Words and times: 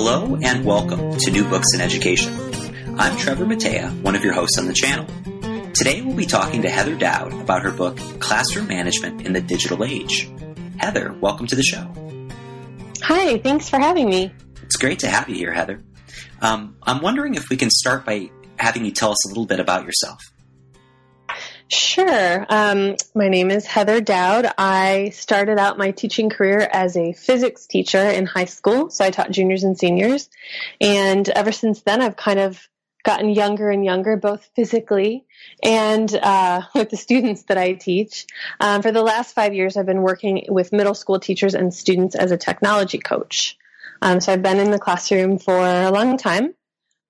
Hello 0.00 0.38
and 0.40 0.64
welcome 0.64 1.18
to 1.18 1.30
New 1.32 1.42
Books 1.48 1.74
in 1.74 1.80
Education. 1.80 2.32
I'm 2.96 3.16
Trevor 3.16 3.44
Matea, 3.44 4.00
one 4.00 4.14
of 4.14 4.22
your 4.22 4.32
hosts 4.32 4.56
on 4.56 4.66
the 4.66 4.72
channel. 4.72 5.04
Today 5.74 6.02
we'll 6.02 6.14
be 6.14 6.24
talking 6.24 6.62
to 6.62 6.70
Heather 6.70 6.94
Dowd 6.94 7.32
about 7.32 7.62
her 7.62 7.72
book, 7.72 7.98
Classroom 8.20 8.68
Management 8.68 9.26
in 9.26 9.32
the 9.32 9.40
Digital 9.40 9.82
Age. 9.82 10.30
Heather, 10.76 11.12
welcome 11.14 11.48
to 11.48 11.56
the 11.56 11.64
show. 11.64 11.92
Hi, 13.02 13.38
thanks 13.38 13.68
for 13.68 13.80
having 13.80 14.08
me. 14.08 14.32
It's 14.62 14.76
great 14.76 15.00
to 15.00 15.08
have 15.08 15.28
you 15.28 15.34
here, 15.34 15.52
Heather. 15.52 15.82
Um, 16.40 16.76
I'm 16.84 17.02
wondering 17.02 17.34
if 17.34 17.50
we 17.50 17.56
can 17.56 17.68
start 17.68 18.06
by 18.06 18.30
having 18.56 18.84
you 18.84 18.92
tell 18.92 19.10
us 19.10 19.26
a 19.26 19.30
little 19.30 19.46
bit 19.46 19.58
about 19.58 19.84
yourself. 19.84 20.20
Sure. 21.70 22.46
Um, 22.48 22.96
my 23.14 23.28
name 23.28 23.50
is 23.50 23.66
Heather 23.66 24.00
Dowd. 24.00 24.46
I 24.56 25.10
started 25.10 25.58
out 25.58 25.76
my 25.76 25.90
teaching 25.90 26.30
career 26.30 26.60
as 26.60 26.96
a 26.96 27.12
physics 27.12 27.66
teacher 27.66 28.00
in 28.00 28.24
high 28.24 28.46
school. 28.46 28.88
So 28.88 29.04
I 29.04 29.10
taught 29.10 29.30
juniors 29.30 29.64
and 29.64 29.78
seniors. 29.78 30.30
And 30.80 31.28
ever 31.28 31.52
since 31.52 31.82
then, 31.82 32.00
I've 32.00 32.16
kind 32.16 32.38
of 32.38 32.66
gotten 33.04 33.28
younger 33.28 33.70
and 33.70 33.84
younger, 33.84 34.16
both 34.16 34.48
physically 34.56 35.26
and 35.62 36.14
uh, 36.14 36.62
with 36.74 36.88
the 36.88 36.96
students 36.96 37.42
that 37.44 37.58
I 37.58 37.74
teach. 37.74 38.26
Um, 38.60 38.80
for 38.80 38.90
the 38.90 39.02
last 39.02 39.34
five 39.34 39.52
years, 39.52 39.76
I've 39.76 39.86
been 39.86 40.02
working 40.02 40.46
with 40.48 40.72
middle 40.72 40.94
school 40.94 41.20
teachers 41.20 41.54
and 41.54 41.72
students 41.72 42.14
as 42.14 42.30
a 42.30 42.38
technology 42.38 42.98
coach. 42.98 43.58
Um, 44.00 44.20
so 44.20 44.32
I've 44.32 44.42
been 44.42 44.58
in 44.58 44.70
the 44.70 44.78
classroom 44.78 45.38
for 45.38 45.58
a 45.58 45.90
long 45.90 46.16
time. 46.16 46.54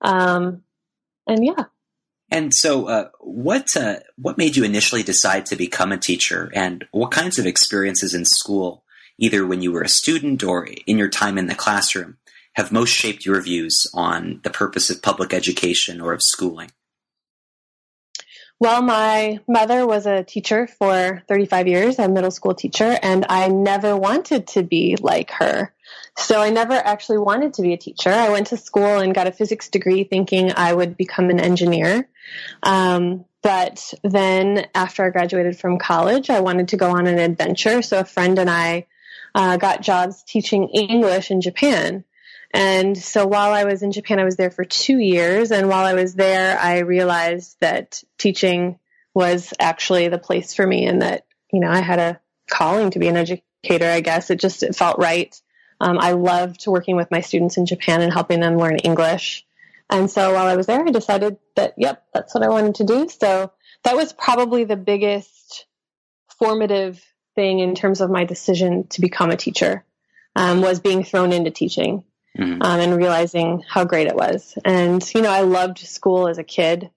Um, 0.01 0.63
and 1.27 1.45
yeah. 1.45 1.65
And 2.31 2.53
so, 2.53 2.87
uh, 2.87 3.09
what 3.19 3.75
uh, 3.75 3.97
what 4.17 4.37
made 4.37 4.55
you 4.55 4.63
initially 4.63 5.03
decide 5.03 5.45
to 5.47 5.55
become 5.55 5.91
a 5.91 5.97
teacher, 5.97 6.51
and 6.53 6.85
what 6.91 7.11
kinds 7.11 7.39
of 7.39 7.45
experiences 7.45 8.13
in 8.13 8.25
school, 8.25 8.83
either 9.17 9.45
when 9.45 9.61
you 9.61 9.71
were 9.71 9.81
a 9.81 9.89
student 9.89 10.43
or 10.43 10.67
in 10.85 10.97
your 10.97 11.09
time 11.09 11.37
in 11.37 11.47
the 11.47 11.55
classroom, 11.55 12.17
have 12.53 12.71
most 12.71 12.91
shaped 12.91 13.25
your 13.25 13.41
views 13.41 13.87
on 13.93 14.41
the 14.43 14.49
purpose 14.49 14.89
of 14.89 15.01
public 15.01 15.33
education 15.33 15.99
or 15.99 16.13
of 16.13 16.21
schooling? 16.21 16.69
Well, 18.59 18.81
my 18.81 19.39
mother 19.47 19.87
was 19.87 20.05
a 20.05 20.25
teacher 20.25 20.67
for 20.67 21.23
35 21.29 21.67
years, 21.67 21.97
a 21.97 22.09
middle 22.09 22.29
school 22.29 22.53
teacher, 22.53 22.99
and 23.01 23.25
I 23.29 23.47
never 23.47 23.95
wanted 23.95 24.47
to 24.47 24.63
be 24.63 24.97
like 24.99 25.31
her. 25.31 25.73
So 26.19 26.41
I 26.41 26.49
never 26.49 26.73
actually 26.73 27.17
wanted 27.19 27.53
to 27.55 27.61
be 27.61 27.73
a 27.73 27.77
teacher. 27.77 28.11
I 28.11 28.29
went 28.29 28.47
to 28.47 28.57
school 28.57 28.99
and 28.99 29.15
got 29.15 29.27
a 29.27 29.31
physics 29.31 29.69
degree 29.69 30.03
thinking 30.03 30.51
I 30.55 30.73
would 30.73 30.97
become 30.97 31.29
an 31.29 31.39
engineer. 31.39 32.09
Um, 32.61 33.25
but 33.41 33.93
then 34.03 34.67
after 34.75 35.05
I 35.05 35.09
graduated 35.11 35.57
from 35.57 35.79
college, 35.79 36.29
I 36.29 36.41
wanted 36.41 36.67
to 36.69 36.77
go 36.77 36.91
on 36.91 37.07
an 37.07 37.19
adventure. 37.19 37.81
So 37.81 37.99
a 37.99 38.05
friend 38.05 38.37
and 38.37 38.49
I 38.49 38.87
uh, 39.33 39.57
got 39.57 39.81
jobs 39.81 40.21
teaching 40.23 40.67
English 40.69 41.31
in 41.31 41.39
Japan. 41.39 42.03
And 42.51 42.97
so 42.97 43.25
while 43.25 43.53
I 43.53 43.63
was 43.63 43.81
in 43.81 43.91
Japan, 43.91 44.19
I 44.19 44.25
was 44.25 44.35
there 44.35 44.51
for 44.51 44.65
two 44.65 44.97
years. 44.97 45.51
And 45.51 45.69
while 45.69 45.85
I 45.85 45.93
was 45.93 46.15
there, 46.15 46.59
I 46.59 46.79
realized 46.79 47.55
that 47.61 48.03
teaching 48.17 48.77
was 49.13 49.53
actually 49.57 50.09
the 50.09 50.17
place 50.17 50.53
for 50.53 50.67
me 50.67 50.85
and 50.85 51.01
that, 51.01 51.25
you 51.51 51.61
know, 51.61 51.69
I 51.69 51.79
had 51.79 51.99
a 51.99 52.19
calling 52.49 52.91
to 52.91 52.99
be 52.99 53.07
an 53.07 53.17
educator, 53.17 53.89
I 53.89 54.01
guess. 54.01 54.29
It 54.29 54.39
just, 54.39 54.63
it 54.63 54.75
felt 54.75 54.99
right. 54.99 55.39
Um, 55.79 55.97
I 55.99 56.11
loved 56.11 56.65
working 56.67 56.95
with 56.95 57.11
my 57.11 57.21
students 57.21 57.57
in 57.57 57.65
Japan 57.65 58.01
and 58.01 58.13
helping 58.13 58.39
them 58.39 58.57
learn 58.57 58.77
English. 58.77 59.45
And 59.89 60.09
so 60.09 60.33
while 60.33 60.47
I 60.47 60.55
was 60.55 60.67
there, 60.67 60.85
I 60.85 60.91
decided 60.91 61.37
that, 61.55 61.73
yep, 61.77 62.05
that's 62.13 62.33
what 62.33 62.43
I 62.43 62.49
wanted 62.49 62.75
to 62.75 62.83
do. 62.83 63.09
So 63.09 63.51
that 63.83 63.95
was 63.95 64.13
probably 64.13 64.65
the 64.65 64.75
biggest 64.75 65.65
formative 66.37 67.03
thing 67.35 67.59
in 67.59 67.75
terms 67.75 68.01
of 68.01 68.09
my 68.09 68.25
decision 68.25 68.87
to 68.87 69.01
become 69.01 69.31
a 69.31 69.37
teacher 69.37 69.83
um, 70.35 70.61
was 70.61 70.79
being 70.79 71.03
thrown 71.03 71.31
into 71.31 71.51
teaching 71.51 72.03
mm-hmm. 72.37 72.61
um, 72.61 72.79
and 72.79 72.97
realizing 72.97 73.63
how 73.67 73.85
great 73.85 74.07
it 74.07 74.15
was. 74.15 74.57
And, 74.63 75.03
you 75.13 75.21
know, 75.21 75.31
I 75.31 75.41
loved 75.41 75.79
school 75.79 76.27
as 76.27 76.37
a 76.37 76.43
kid. 76.43 76.91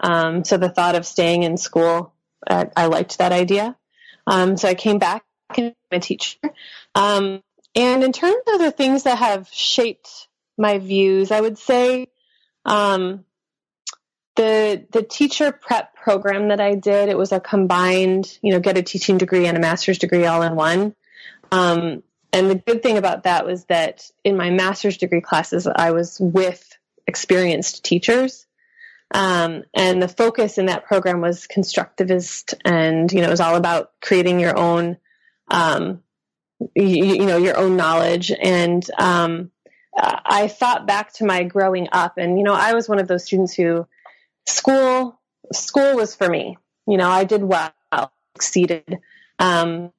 Um, 0.00 0.44
so 0.44 0.58
the 0.58 0.68
thought 0.68 0.94
of 0.94 1.06
staying 1.06 1.42
in 1.42 1.56
school, 1.56 2.14
uh, 2.46 2.66
I 2.76 2.86
liked 2.86 3.18
that 3.18 3.32
idea. 3.32 3.76
Um, 4.26 4.56
so 4.56 4.68
I 4.68 4.74
came 4.74 4.98
back 4.98 5.24
and 5.48 5.54
became 5.56 5.74
a 5.90 6.00
teacher. 6.00 6.38
Um, 6.94 7.42
and 7.78 8.02
in 8.02 8.12
terms 8.12 8.42
of 8.52 8.58
the 8.58 8.72
things 8.72 9.04
that 9.04 9.18
have 9.18 9.48
shaped 9.52 10.26
my 10.56 10.78
views, 10.78 11.30
I 11.30 11.40
would 11.40 11.58
say 11.58 12.08
um, 12.64 13.24
the 14.34 14.84
the 14.90 15.02
teacher 15.02 15.52
prep 15.52 15.94
program 15.94 16.48
that 16.48 16.60
I 16.60 16.74
did. 16.74 17.08
It 17.08 17.16
was 17.16 17.30
a 17.30 17.38
combined, 17.38 18.36
you 18.42 18.52
know, 18.52 18.58
get 18.58 18.76
a 18.76 18.82
teaching 18.82 19.16
degree 19.16 19.46
and 19.46 19.56
a 19.56 19.60
master's 19.60 19.98
degree 19.98 20.26
all 20.26 20.42
in 20.42 20.56
one. 20.56 20.96
Um, 21.52 22.02
and 22.32 22.50
the 22.50 22.56
good 22.56 22.82
thing 22.82 22.98
about 22.98 23.22
that 23.22 23.46
was 23.46 23.64
that 23.66 24.10
in 24.24 24.36
my 24.36 24.50
master's 24.50 24.96
degree 24.96 25.20
classes, 25.20 25.66
I 25.66 25.92
was 25.92 26.18
with 26.20 26.76
experienced 27.06 27.84
teachers. 27.84 28.44
Um, 29.14 29.62
and 29.72 30.02
the 30.02 30.08
focus 30.08 30.58
in 30.58 30.66
that 30.66 30.84
program 30.84 31.20
was 31.20 31.46
constructivist 31.46 32.54
and, 32.64 33.10
you 33.10 33.22
know, 33.22 33.28
it 33.28 33.30
was 33.30 33.40
all 33.40 33.56
about 33.56 33.92
creating 34.02 34.40
your 34.40 34.58
own, 34.58 34.98
um, 35.48 36.02
you, 36.74 36.86
you, 36.86 37.26
know, 37.26 37.36
your 37.36 37.56
own 37.56 37.76
knowledge. 37.76 38.30
And, 38.30 38.84
um, 38.98 39.50
I 40.00 40.46
thought 40.46 40.86
back 40.86 41.12
to 41.14 41.24
my 41.24 41.42
growing 41.42 41.88
up 41.90 42.18
and, 42.18 42.38
you 42.38 42.44
know, 42.44 42.54
I 42.54 42.74
was 42.74 42.88
one 42.88 43.00
of 43.00 43.08
those 43.08 43.24
students 43.24 43.54
who 43.54 43.86
school, 44.46 45.18
school 45.52 45.96
was 45.96 46.14
for 46.14 46.28
me. 46.28 46.56
You 46.86 46.98
know, 46.98 47.08
I 47.08 47.24
did 47.24 47.42
well, 47.42 47.72
succeeded. 48.36 49.00
Um, 49.40 49.92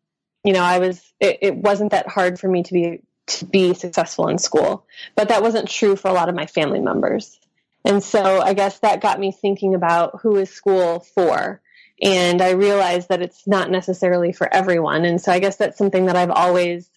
you 0.44 0.53
know, 0.53 0.64
I 0.64 0.80
was, 0.80 1.03
it, 1.20 1.40
it 1.42 1.56
wasn't 1.56 1.92
that 1.92 2.08
hard 2.08 2.40
for 2.40 2.47
me 2.47 2.64
to 2.64 2.74
be, 2.74 3.02
to 3.28 3.46
be 3.46 3.74
successful 3.74 4.30
in 4.30 4.38
school, 4.38 4.86
but 5.16 5.30
that 5.30 5.41
wasn't 5.41 5.70
true 5.70 5.96
for 5.96 6.08
a 6.08 6.14
lot 6.14 6.30
of 6.30 6.36
my 6.36 6.46
family 6.46 6.80
members. 6.80 7.38
And 7.84 8.03
so 8.03 8.41
I 8.41 8.53
guess 8.53 8.80
that 8.80 9.02
got 9.02 9.20
me 9.20 9.31
thinking 9.31 9.76
about 9.76 10.22
who 10.22 10.38
is 10.38 10.50
school 10.50 11.00
for. 11.00 11.62
And 12.02 12.42
I 12.42 12.52
realized 12.52 13.10
that 13.10 13.22
it's 13.22 13.46
not 13.46 13.70
necessarily 13.70 14.32
for 14.32 14.52
everyone. 14.54 15.06
And 15.06 15.22
so 15.22 15.32
I 15.32 15.40
guess 15.40 15.58
that's 15.58 15.78
something 15.78 16.06
that 16.06 16.16
I've 16.16 16.32
always 16.32 16.90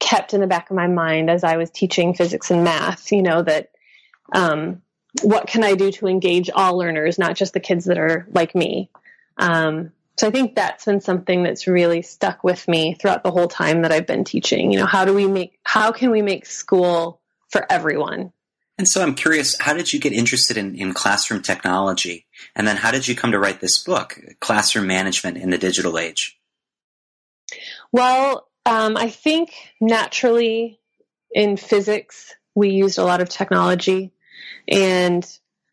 kept 0.00 0.32
in 0.32 0.40
the 0.40 0.46
back 0.46 0.70
of 0.70 0.76
my 0.76 0.86
mind 0.86 1.28
as 1.28 1.44
I 1.44 1.56
was 1.56 1.70
teaching 1.70 2.14
physics 2.14 2.50
and 2.50 2.64
math, 2.64 3.12
you 3.12 3.22
know, 3.22 3.42
that, 3.42 3.70
um, 4.32 4.82
what 5.22 5.46
can 5.46 5.64
I 5.64 5.74
do 5.74 5.90
to 5.92 6.06
engage 6.06 6.50
all 6.50 6.78
learners, 6.78 7.18
not 7.18 7.36
just 7.36 7.52
the 7.52 7.60
kids 7.60 7.86
that 7.86 7.98
are 7.98 8.26
like 8.32 8.54
me? 8.54 8.90
Um, 9.36 9.92
so 10.16 10.28
I 10.28 10.30
think 10.30 10.54
that's 10.54 10.84
been 10.84 11.00
something 11.00 11.42
that's 11.42 11.66
really 11.66 12.02
stuck 12.02 12.42
with 12.42 12.66
me 12.68 12.94
throughout 12.94 13.22
the 13.22 13.30
whole 13.30 13.48
time 13.48 13.82
that 13.82 13.92
I've 13.92 14.06
been 14.06 14.24
teaching. 14.24 14.72
You 14.72 14.78
know, 14.78 14.86
how 14.86 15.04
do 15.04 15.14
we 15.14 15.26
make, 15.26 15.58
how 15.64 15.92
can 15.92 16.10
we 16.10 16.22
make 16.22 16.46
school 16.46 17.20
for 17.50 17.64
everyone? 17.70 18.32
And 18.78 18.88
so 18.88 19.02
I'm 19.02 19.16
curious, 19.16 19.58
how 19.58 19.74
did 19.74 19.92
you 19.92 19.98
get 19.98 20.12
interested 20.12 20.56
in, 20.56 20.76
in 20.76 20.94
classroom 20.94 21.42
technology? 21.42 22.26
And 22.54 22.66
then 22.66 22.76
how 22.76 22.92
did 22.92 23.08
you 23.08 23.16
come 23.16 23.32
to 23.32 23.38
write 23.38 23.60
this 23.60 23.82
book, 23.82 24.20
Classroom 24.40 24.86
Management 24.86 25.36
in 25.36 25.50
the 25.50 25.58
Digital 25.58 25.98
Age? 25.98 26.38
Well, 27.90 28.48
um, 28.64 28.96
I 28.96 29.10
think 29.10 29.52
naturally 29.80 30.78
in 31.32 31.56
physics, 31.56 32.34
we 32.54 32.70
used 32.70 32.98
a 32.98 33.04
lot 33.04 33.20
of 33.20 33.28
technology. 33.28 34.12
And 34.68 35.26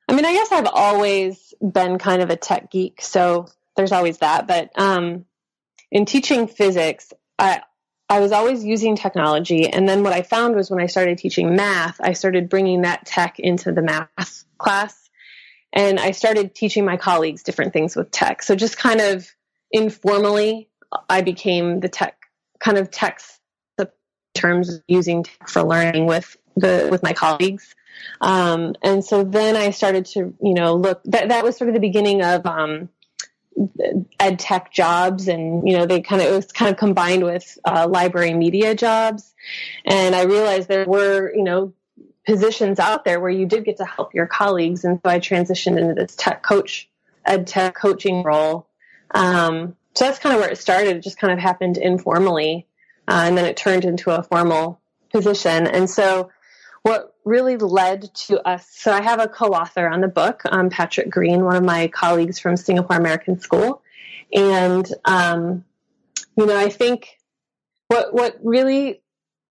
I 0.09 0.15
mean, 0.15 0.25
I 0.25 0.33
guess 0.33 0.51
I've 0.51 0.69
always 0.71 1.53
been 1.61 1.99
kind 1.99 2.23
of 2.23 2.31
a 2.31 2.35
tech 2.35 2.71
geek. 2.71 3.01
So 3.01 3.47
there's 3.75 3.91
always 3.91 4.17
that. 4.19 4.47
But 4.47 4.71
um, 4.79 5.25
in 5.91 6.05
teaching 6.05 6.47
physics, 6.47 7.13
I 7.37 7.61
I 8.09 8.19
was 8.19 8.31
always 8.31 8.63
using 8.63 8.95
technology, 8.95 9.67
and 9.67 9.89
then 9.89 10.03
what 10.03 10.13
I 10.13 10.21
found 10.21 10.55
was 10.55 10.69
when 10.69 10.81
I 10.81 10.85
started 10.85 11.17
teaching 11.17 11.55
math, 11.55 11.99
I 11.99 12.13
started 12.13 12.49
bringing 12.49 12.81
that 12.83 13.05
tech 13.05 13.39
into 13.39 13.71
the 13.71 13.81
math 13.81 14.45
class, 14.57 15.09
and 15.73 15.99
I 15.99 16.11
started 16.11 16.53
teaching 16.53 16.85
my 16.85 16.97
colleagues 16.97 17.43
different 17.43 17.73
things 17.73 17.95
with 17.95 18.11
tech. 18.11 18.43
So 18.43 18.55
just 18.55 18.77
kind 18.77 19.01
of 19.01 19.27
informally, 19.71 20.69
I 21.09 21.21
became 21.21 21.79
the 21.79 21.89
tech 21.89 22.17
kind 22.59 22.77
of 22.77 22.91
tech 22.91 23.19
terms 24.35 24.71
of 24.71 24.83
using 24.87 25.23
tech 25.23 25.49
for 25.49 25.63
learning 25.63 26.05
with 26.05 26.37
the 26.55 26.87
with 26.91 27.01
my 27.01 27.13
colleagues. 27.13 27.73
Um, 28.21 28.75
and 28.83 29.03
so 29.03 29.23
then 29.23 29.55
I 29.55 29.71
started 29.71 30.05
to, 30.07 30.35
you 30.41 30.53
know, 30.53 30.75
look 30.75 31.01
that 31.05 31.29
that 31.29 31.43
was 31.43 31.57
sort 31.57 31.69
of 31.69 31.73
the 31.73 31.79
beginning 31.79 32.21
of 32.21 32.45
um, 32.45 32.89
ed 34.19 34.39
tech 34.39 34.71
jobs 34.71 35.27
and 35.27 35.67
you 35.67 35.77
know 35.77 35.85
they 35.85 36.01
kind 36.01 36.21
of 36.21 36.27
it 36.27 36.35
was 36.35 36.51
kind 36.51 36.71
of 36.71 36.77
combined 36.77 37.23
with 37.23 37.57
uh, 37.65 37.87
library 37.89 38.33
media 38.33 38.75
jobs. 38.75 39.33
And 39.85 40.15
i 40.15 40.23
realized 40.23 40.67
there 40.67 40.85
were 40.85 41.33
you 41.33 41.43
know 41.43 41.73
positions 42.25 42.79
out 42.79 43.05
there 43.05 43.19
where 43.19 43.29
you 43.29 43.45
did 43.45 43.65
get 43.65 43.77
to 43.77 43.85
help 43.85 44.13
your 44.13 44.27
colleagues. 44.27 44.83
And 44.83 44.99
so 45.03 45.09
i 45.09 45.19
transitioned 45.19 45.79
into 45.79 45.93
this 45.93 46.15
tech 46.15 46.43
coach 46.43 46.89
ed 47.25 47.47
tech 47.47 47.75
coaching 47.75 48.23
role. 48.23 48.67
Um, 49.11 49.75
so 49.93 50.05
that's 50.05 50.19
kind 50.19 50.35
of 50.35 50.41
where 50.41 50.51
it 50.51 50.57
started. 50.57 50.97
It 50.97 51.03
just 51.03 51.17
kind 51.17 51.31
of 51.31 51.39
happened 51.39 51.77
informally 51.77 52.67
uh, 53.07 53.23
and 53.25 53.37
then 53.37 53.45
it 53.45 53.57
turned 53.57 53.85
into 53.85 54.11
a 54.11 54.23
formal 54.23 54.81
position. 55.11 55.67
And 55.67 55.89
so 55.89 56.31
what 56.81 57.14
really 57.25 57.57
led 57.57 58.13
to 58.13 58.39
us. 58.47 58.67
So 58.71 58.91
I 58.91 59.01
have 59.01 59.19
a 59.19 59.27
co-author 59.27 59.87
on 59.89 59.99
the 59.99 60.07
book, 60.07 60.43
um, 60.45 60.69
Patrick 60.69 61.09
Green, 61.09 61.43
one 61.43 61.55
of 61.55 61.63
my 61.63 61.87
colleagues 61.87 62.39
from 62.39 62.55
Singapore 62.55 62.97
American 62.97 63.39
School, 63.39 63.81
and 64.33 64.87
um, 65.03 65.65
you 66.37 66.45
know 66.45 66.57
I 66.57 66.69
think 66.69 67.17
what 67.87 68.13
what 68.13 68.37
really 68.43 69.01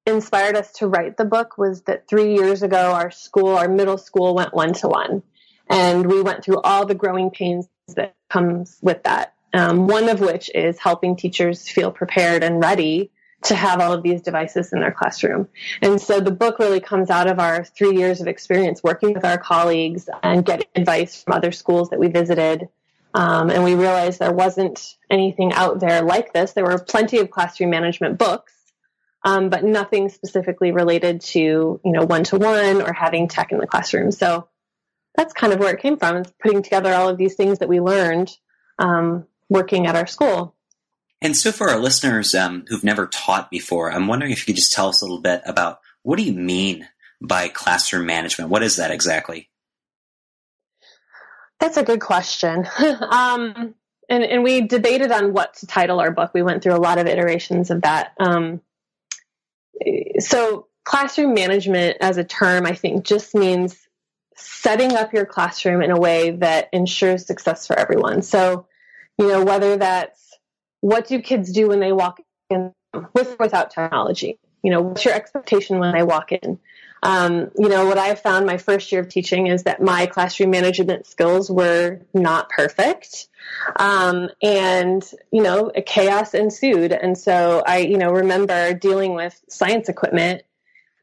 inspired 0.06 0.56
us 0.56 0.72
to 0.74 0.86
write 0.86 1.16
the 1.16 1.24
book 1.24 1.58
was 1.58 1.82
that 1.82 2.08
three 2.08 2.34
years 2.34 2.62
ago, 2.62 2.92
our 2.92 3.10
school, 3.10 3.56
our 3.56 3.68
middle 3.68 3.98
school, 3.98 4.34
went 4.34 4.54
one 4.54 4.72
to 4.74 4.88
one, 4.88 5.22
and 5.68 6.06
we 6.06 6.22
went 6.22 6.44
through 6.44 6.60
all 6.60 6.86
the 6.86 6.94
growing 6.94 7.30
pains 7.30 7.66
that 7.96 8.14
comes 8.30 8.78
with 8.80 9.02
that. 9.02 9.34
Um, 9.52 9.86
one 9.86 10.08
of 10.08 10.20
which 10.20 10.50
is 10.52 10.78
helping 10.78 11.14
teachers 11.16 11.68
feel 11.68 11.92
prepared 11.92 12.42
and 12.42 12.60
ready 12.60 13.12
to 13.44 13.54
have 13.54 13.80
all 13.80 13.92
of 13.92 14.02
these 14.02 14.22
devices 14.22 14.72
in 14.72 14.80
their 14.80 14.92
classroom. 14.92 15.48
And 15.82 16.00
so 16.00 16.20
the 16.20 16.30
book 16.30 16.58
really 16.58 16.80
comes 16.80 17.10
out 17.10 17.26
of 17.26 17.38
our 17.38 17.64
three 17.64 17.96
years 17.96 18.20
of 18.20 18.26
experience 18.26 18.82
working 18.82 19.12
with 19.12 19.24
our 19.24 19.38
colleagues 19.38 20.08
and 20.22 20.44
getting 20.44 20.66
advice 20.74 21.22
from 21.22 21.34
other 21.34 21.52
schools 21.52 21.90
that 21.90 22.00
we 22.00 22.08
visited. 22.08 22.68
Um, 23.12 23.50
and 23.50 23.62
we 23.62 23.74
realized 23.74 24.18
there 24.18 24.32
wasn't 24.32 24.96
anything 25.10 25.52
out 25.52 25.78
there 25.78 26.02
like 26.02 26.32
this. 26.32 26.52
There 26.52 26.64
were 26.64 26.78
plenty 26.78 27.18
of 27.18 27.30
classroom 27.30 27.70
management 27.70 28.18
books, 28.18 28.52
um, 29.24 29.50
but 29.50 29.62
nothing 29.62 30.08
specifically 30.08 30.72
related 30.72 31.20
to 31.20 31.38
you 31.38 31.92
know 31.92 32.04
one 32.04 32.24
to 32.24 32.38
one 32.38 32.82
or 32.82 32.92
having 32.92 33.28
tech 33.28 33.52
in 33.52 33.58
the 33.58 33.68
classroom. 33.68 34.10
So 34.10 34.48
that's 35.14 35.32
kind 35.32 35.52
of 35.52 35.60
where 35.60 35.72
it 35.72 35.80
came 35.80 35.96
from. 35.96 36.24
Putting 36.42 36.62
together 36.62 36.92
all 36.92 37.08
of 37.08 37.16
these 37.16 37.34
things 37.34 37.60
that 37.60 37.68
we 37.68 37.78
learned 37.78 38.36
um, 38.80 39.26
working 39.48 39.86
at 39.86 39.94
our 39.94 40.06
school. 40.06 40.54
And 41.24 41.34
so, 41.34 41.52
for 41.52 41.70
our 41.70 41.78
listeners 41.78 42.34
um, 42.34 42.66
who've 42.68 42.84
never 42.84 43.06
taught 43.06 43.50
before, 43.50 43.90
I'm 43.90 44.06
wondering 44.06 44.30
if 44.30 44.40
you 44.40 44.44
could 44.52 44.60
just 44.60 44.74
tell 44.74 44.88
us 44.88 45.00
a 45.00 45.06
little 45.06 45.22
bit 45.22 45.40
about 45.46 45.80
what 46.02 46.18
do 46.18 46.22
you 46.22 46.34
mean 46.34 46.86
by 47.18 47.48
classroom 47.48 48.04
management? 48.04 48.50
What 48.50 48.62
is 48.62 48.76
that 48.76 48.90
exactly? 48.90 49.48
That's 51.58 51.78
a 51.78 51.82
good 51.82 52.02
question. 52.02 52.66
um, 52.78 53.74
and, 54.10 54.22
and, 54.22 54.44
we 54.44 54.60
debated 54.60 55.10
on 55.12 55.32
what 55.32 55.54
to 55.54 55.66
title 55.66 55.98
our 55.98 56.10
book. 56.10 56.32
We 56.34 56.42
went 56.42 56.62
through 56.62 56.74
a 56.74 56.76
lot 56.76 56.98
of 56.98 57.06
iterations 57.06 57.70
of 57.70 57.80
that. 57.82 58.12
Um, 58.20 58.60
so, 60.18 60.66
classroom 60.84 61.32
management 61.32 61.96
as 62.02 62.18
a 62.18 62.24
term, 62.24 62.66
I 62.66 62.74
think, 62.74 63.06
just 63.06 63.34
means 63.34 63.78
setting 64.36 64.92
up 64.94 65.14
your 65.14 65.24
classroom 65.24 65.80
in 65.80 65.90
a 65.90 65.98
way 65.98 66.32
that 66.32 66.68
ensures 66.70 67.26
success 67.26 67.66
for 67.66 67.78
everyone. 67.78 68.20
So, 68.20 68.66
you 69.16 69.28
know, 69.28 69.42
whether 69.42 69.78
that's 69.78 70.23
what 70.84 71.06
do 71.08 71.18
kids 71.22 71.50
do 71.50 71.68
when 71.68 71.80
they 71.80 71.92
walk 71.92 72.20
in 72.50 72.70
with 73.14 73.38
without 73.40 73.70
technology? 73.70 74.38
You 74.62 74.70
know, 74.70 74.82
what's 74.82 75.02
your 75.02 75.14
expectation 75.14 75.78
when 75.78 75.94
they 75.94 76.02
walk 76.02 76.30
in? 76.30 76.58
Um, 77.02 77.50
you 77.58 77.70
know, 77.70 77.86
what 77.86 77.96
I 77.96 78.14
found 78.14 78.44
my 78.44 78.58
first 78.58 78.92
year 78.92 79.00
of 79.00 79.08
teaching 79.08 79.46
is 79.46 79.62
that 79.62 79.80
my 79.80 80.04
classroom 80.04 80.50
management 80.50 81.06
skills 81.06 81.50
were 81.50 82.00
not 82.12 82.50
perfect. 82.50 83.28
Um, 83.76 84.28
and, 84.42 85.02
you 85.32 85.42
know, 85.42 85.72
chaos 85.86 86.34
ensued. 86.34 86.92
And 86.92 87.16
so 87.16 87.62
I, 87.66 87.78
you 87.78 87.96
know, 87.96 88.10
remember 88.10 88.74
dealing 88.74 89.14
with 89.14 89.42
science 89.48 89.88
equipment 89.88 90.42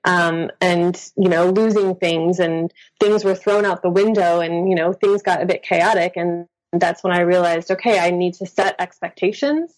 um, 0.03 0.51
and 0.59 1.11
you 1.15 1.29
know 1.29 1.51
losing 1.51 1.93
things 1.93 2.39
and 2.39 2.73
things 2.99 3.23
were 3.23 3.35
thrown 3.35 3.65
out 3.65 3.83
the 3.83 3.89
window 3.91 4.39
and 4.39 4.67
you 4.67 4.73
know 4.73 4.93
things 4.93 5.21
got 5.21 5.43
a 5.43 5.45
bit 5.45 5.61
chaotic 5.61 6.13
and 6.15 6.47
that's 6.71 7.03
when 7.03 7.13
I 7.13 7.21
realized, 7.21 7.71
okay, 7.71 7.99
I 7.99 8.11
need 8.11 8.35
to 8.35 8.45
set 8.45 8.75
expectations 8.79 9.73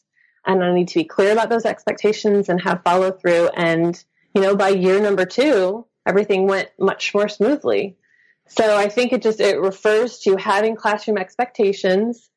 and 0.45 0.63
I 0.63 0.73
need 0.73 0.89
to 0.89 0.99
be 0.99 1.05
clear 1.05 1.31
about 1.31 1.49
those 1.49 1.65
expectations 1.65 2.49
and 2.49 2.61
have 2.61 2.83
follow 2.83 3.11
through. 3.11 3.47
And, 3.49 4.01
you 4.35 4.41
know, 4.41 4.55
by 4.55 4.69
year 4.69 4.99
number 5.01 5.25
two, 5.25 5.85
everything 6.05 6.47
went 6.47 6.69
much 6.77 7.13
more 7.13 7.29
smoothly. 7.29 7.97
So 8.47 8.75
I 8.77 8.89
think 8.89 9.13
it 9.13 9.21
just, 9.21 9.39
it 9.39 9.59
refers 9.59 10.19
to 10.19 10.35
having 10.35 10.75
classroom 10.75 11.17
expectations 11.17 12.29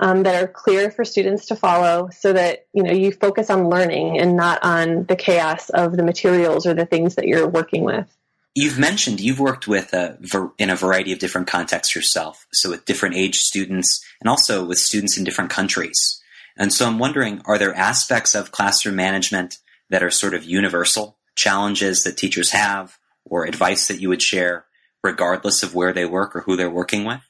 um, 0.00 0.24
that 0.24 0.42
are 0.42 0.48
clear 0.48 0.90
for 0.90 1.04
students 1.04 1.46
to 1.46 1.56
follow 1.56 2.08
so 2.10 2.32
that, 2.32 2.66
you 2.72 2.82
know, 2.82 2.92
you 2.92 3.12
focus 3.12 3.48
on 3.48 3.70
learning 3.70 4.18
and 4.18 4.36
not 4.36 4.58
on 4.64 5.04
the 5.04 5.14
chaos 5.14 5.70
of 5.70 5.96
the 5.96 6.02
materials 6.02 6.66
or 6.66 6.74
the 6.74 6.86
things 6.86 7.14
that 7.14 7.28
you're 7.28 7.48
working 7.48 7.84
with. 7.84 8.06
You've 8.54 8.78
mentioned 8.78 9.20
you've 9.20 9.40
worked 9.40 9.66
with 9.66 9.94
a, 9.94 10.18
in 10.58 10.68
a 10.68 10.76
variety 10.76 11.12
of 11.12 11.18
different 11.18 11.46
contexts 11.46 11.94
yourself, 11.94 12.46
so 12.52 12.70
with 12.70 12.84
different 12.84 13.14
age 13.14 13.36
students 13.36 14.04
and 14.20 14.28
also 14.28 14.64
with 14.64 14.78
students 14.78 15.16
in 15.16 15.24
different 15.24 15.50
countries. 15.50 16.20
And 16.56 16.72
so 16.72 16.86
I'm 16.86 16.98
wondering, 16.98 17.40
are 17.46 17.58
there 17.58 17.74
aspects 17.74 18.34
of 18.34 18.52
classroom 18.52 18.96
management 18.96 19.58
that 19.88 20.02
are 20.02 20.10
sort 20.10 20.34
of 20.34 20.44
universal 20.44 21.18
challenges 21.34 22.02
that 22.04 22.18
teachers 22.18 22.50
have 22.50 22.98
or 23.24 23.46
advice 23.46 23.88
that 23.88 24.00
you 24.00 24.10
would 24.10 24.22
share 24.22 24.66
regardless 25.02 25.62
of 25.62 25.74
where 25.74 25.92
they 25.92 26.04
work 26.04 26.36
or 26.36 26.40
who 26.42 26.56
they're 26.56 26.70
working 26.70 27.04
with? 27.04 27.20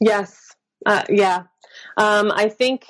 Yes. 0.00 0.54
Uh, 0.84 1.04
yeah. 1.08 1.44
Um, 1.96 2.30
I 2.30 2.48
think 2.48 2.84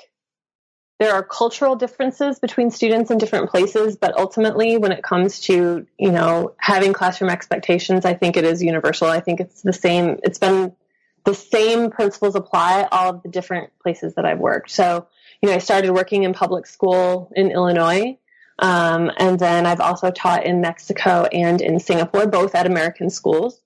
there 1.01 1.15
are 1.15 1.23
cultural 1.23 1.75
differences 1.75 2.37
between 2.37 2.69
students 2.69 3.09
in 3.09 3.17
different 3.17 3.49
places, 3.49 3.97
but 3.97 4.15
ultimately, 4.19 4.77
when 4.77 4.91
it 4.91 5.01
comes 5.01 5.39
to 5.39 5.87
you 5.97 6.11
know 6.11 6.53
having 6.59 6.93
classroom 6.93 7.31
expectations, 7.31 8.05
I 8.05 8.13
think 8.13 8.37
it 8.37 8.43
is 8.43 8.61
universal. 8.61 9.07
I 9.07 9.19
think 9.19 9.39
it's 9.39 9.63
the 9.63 9.73
same. 9.73 10.19
It's 10.21 10.37
been 10.37 10.75
the 11.23 11.33
same 11.33 11.89
principles 11.89 12.35
apply 12.35 12.87
all 12.91 13.09
of 13.09 13.23
the 13.23 13.29
different 13.29 13.71
places 13.81 14.13
that 14.13 14.25
I've 14.25 14.37
worked. 14.37 14.69
So, 14.69 15.07
you 15.41 15.49
know, 15.49 15.55
I 15.55 15.57
started 15.57 15.91
working 15.91 16.21
in 16.21 16.33
public 16.33 16.67
school 16.67 17.31
in 17.35 17.49
Illinois, 17.49 18.19
um, 18.59 19.09
and 19.17 19.39
then 19.39 19.65
I've 19.65 19.81
also 19.81 20.11
taught 20.11 20.45
in 20.45 20.61
Mexico 20.61 21.25
and 21.31 21.61
in 21.61 21.79
Singapore, 21.79 22.27
both 22.27 22.53
at 22.53 22.67
American 22.67 23.09
schools. 23.09 23.59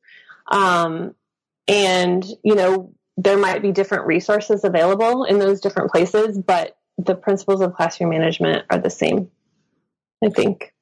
Um, 0.47 1.13
and 1.67 2.25
you 2.45 2.55
know, 2.55 2.93
there 3.17 3.37
might 3.37 3.61
be 3.61 3.73
different 3.73 4.05
resources 4.07 4.63
available 4.63 5.25
in 5.25 5.37
those 5.37 5.59
different 5.59 5.91
places, 5.91 6.37
but 6.37 6.77
the 6.97 7.15
principles 7.15 7.61
of 7.61 7.73
classroom 7.73 8.09
management 8.09 8.65
are 8.69 8.79
the 8.79 8.89
same, 8.89 9.29
I 10.23 10.29
think. 10.29 10.73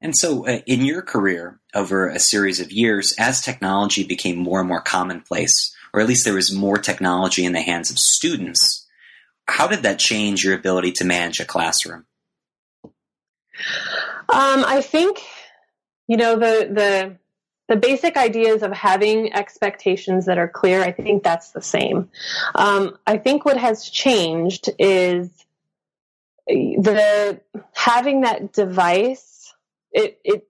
And 0.00 0.16
so, 0.16 0.46
uh, 0.46 0.60
in 0.66 0.82
your 0.82 1.02
career 1.02 1.60
over 1.74 2.08
a 2.08 2.18
series 2.18 2.60
of 2.60 2.72
years, 2.72 3.14
as 3.18 3.42
technology 3.42 4.04
became 4.04 4.38
more 4.38 4.60
and 4.60 4.68
more 4.68 4.80
commonplace, 4.80 5.74
or 5.92 6.00
at 6.00 6.08
least 6.08 6.24
there 6.24 6.34
was 6.34 6.52
more 6.52 6.78
technology 6.78 7.44
in 7.44 7.52
the 7.52 7.60
hands 7.60 7.90
of 7.90 7.98
students, 7.98 8.86
how 9.46 9.66
did 9.66 9.82
that 9.82 9.98
change 9.98 10.42
your 10.42 10.54
ability 10.54 10.92
to 10.92 11.04
manage 11.04 11.40
a 11.40 11.44
classroom? 11.44 12.06
Um, 14.28 14.64
I 14.64 14.80
think, 14.80 15.22
you 16.08 16.16
know, 16.16 16.36
the 16.36 16.70
the 16.72 17.16
the 17.68 17.76
basic 17.76 18.16
ideas 18.16 18.62
of 18.62 18.72
having 18.72 19.32
expectations 19.32 20.26
that 20.26 20.38
are 20.38 20.48
clear. 20.48 20.82
I 20.82 20.92
think 20.92 21.22
that's 21.22 21.50
the 21.50 21.62
same. 21.62 22.08
Um, 22.54 22.96
I 23.06 23.18
think 23.18 23.44
what 23.44 23.56
has 23.58 23.88
changed 23.88 24.70
is 24.78 25.28
the 26.50 27.40
having 27.72 28.22
that 28.22 28.52
device 28.52 29.54
it 29.92 30.20
it 30.24 30.46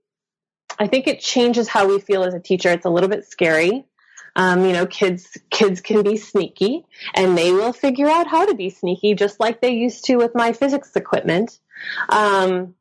I 0.78 0.86
think 0.86 1.06
it 1.06 1.20
changes 1.20 1.68
how 1.68 1.88
we 1.88 2.00
feel 2.00 2.22
as 2.22 2.34
a 2.34 2.40
teacher. 2.40 2.70
It's 2.70 2.86
a 2.86 2.90
little 2.90 3.08
bit 3.08 3.26
scary. 3.26 3.84
Um, 4.36 4.64
you 4.64 4.72
know, 4.72 4.86
kids 4.86 5.36
kids 5.50 5.80
can 5.80 6.02
be 6.02 6.16
sneaky, 6.16 6.86
and 7.14 7.36
they 7.36 7.52
will 7.52 7.72
figure 7.72 8.08
out 8.08 8.28
how 8.28 8.46
to 8.46 8.54
be 8.54 8.70
sneaky, 8.70 9.14
just 9.14 9.40
like 9.40 9.60
they 9.60 9.72
used 9.72 10.04
to 10.06 10.16
with 10.16 10.34
my 10.34 10.52
physics 10.52 10.94
equipment. 10.94 11.58
Um, 12.08 12.74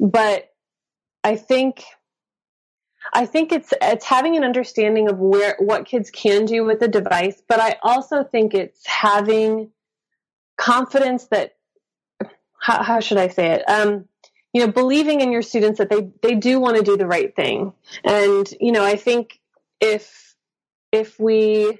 but 0.00 0.52
I 1.22 1.36
think 1.36 1.84
I 3.12 3.26
think 3.26 3.52
it's 3.52 3.72
it's 3.82 4.04
having 4.04 4.36
an 4.36 4.44
understanding 4.44 5.08
of 5.08 5.18
where 5.18 5.56
what 5.58 5.84
kids 5.84 6.10
can 6.10 6.46
do 6.46 6.64
with 6.64 6.80
the 6.80 6.88
device, 6.88 7.42
but 7.46 7.60
I 7.60 7.76
also 7.82 8.24
think 8.24 8.54
it's 8.54 8.86
having 8.86 9.70
confidence 10.56 11.26
that 11.26 11.55
how, 12.66 12.82
how 12.82 13.00
should 13.00 13.18
I 13.18 13.28
say 13.28 13.52
it? 13.52 13.62
Um, 13.70 14.08
you 14.52 14.66
know, 14.66 14.72
believing 14.72 15.20
in 15.20 15.30
your 15.30 15.42
students 15.42 15.78
that 15.78 15.88
they 15.88 16.08
they 16.20 16.34
do 16.34 16.58
want 16.58 16.76
to 16.76 16.82
do 16.82 16.96
the 16.96 17.06
right 17.06 17.34
thing, 17.36 17.72
and 18.02 18.52
you 18.60 18.72
know, 18.72 18.82
I 18.82 18.96
think 18.96 19.38
if 19.80 20.34
if 20.90 21.20
we 21.20 21.78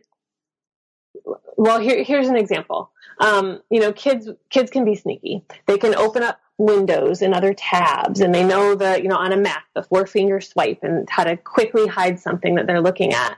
well 1.57 1.81
here 1.81 2.05
here's 2.05 2.29
an 2.29 2.37
example. 2.37 2.93
Um, 3.19 3.63
you 3.71 3.81
know 3.81 3.93
kids 3.93 4.29
kids 4.51 4.71
can 4.71 4.85
be 4.85 4.95
sneaky. 4.95 5.43
They 5.67 5.79
can 5.79 5.95
open 5.97 6.23
up 6.23 6.39
windows 6.59 7.21
and 7.21 7.35
other 7.35 7.53
tabs 7.53 8.21
and 8.21 8.35
they 8.35 8.45
know 8.45 8.75
the 8.75 9.03
you 9.03 9.09
know 9.09 9.17
on 9.17 9.33
a 9.33 9.37
mac 9.37 9.65
the 9.75 9.83
four 9.83 10.07
finger 10.07 10.41
swipe 10.41 10.79
and 10.83 11.07
how 11.11 11.23
to 11.23 11.37
quickly 11.37 11.87
hide 11.87 12.19
something 12.19 12.55
that 12.55 12.67
they're 12.67 12.81
looking 12.81 13.13
at 13.13 13.37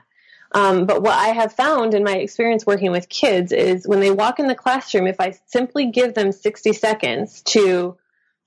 um, 0.51 0.85
but 0.85 1.03
what 1.03 1.13
I 1.13 1.27
have 1.27 1.53
found 1.53 1.93
in 1.93 2.03
my 2.03 2.17
experience 2.17 2.65
working 2.65 2.91
with 2.91 3.07
kids 3.07 3.51
is 3.51 3.87
when 3.87 3.99
they 3.99 4.11
walk 4.11 4.39
in 4.39 4.47
the 4.47 4.55
classroom, 4.55 5.05
if 5.05 5.19
I 5.19 5.37
simply 5.45 5.91
give 5.91 6.15
them 6.15 6.31
60 6.31 6.73
seconds 6.73 7.41
to 7.43 7.97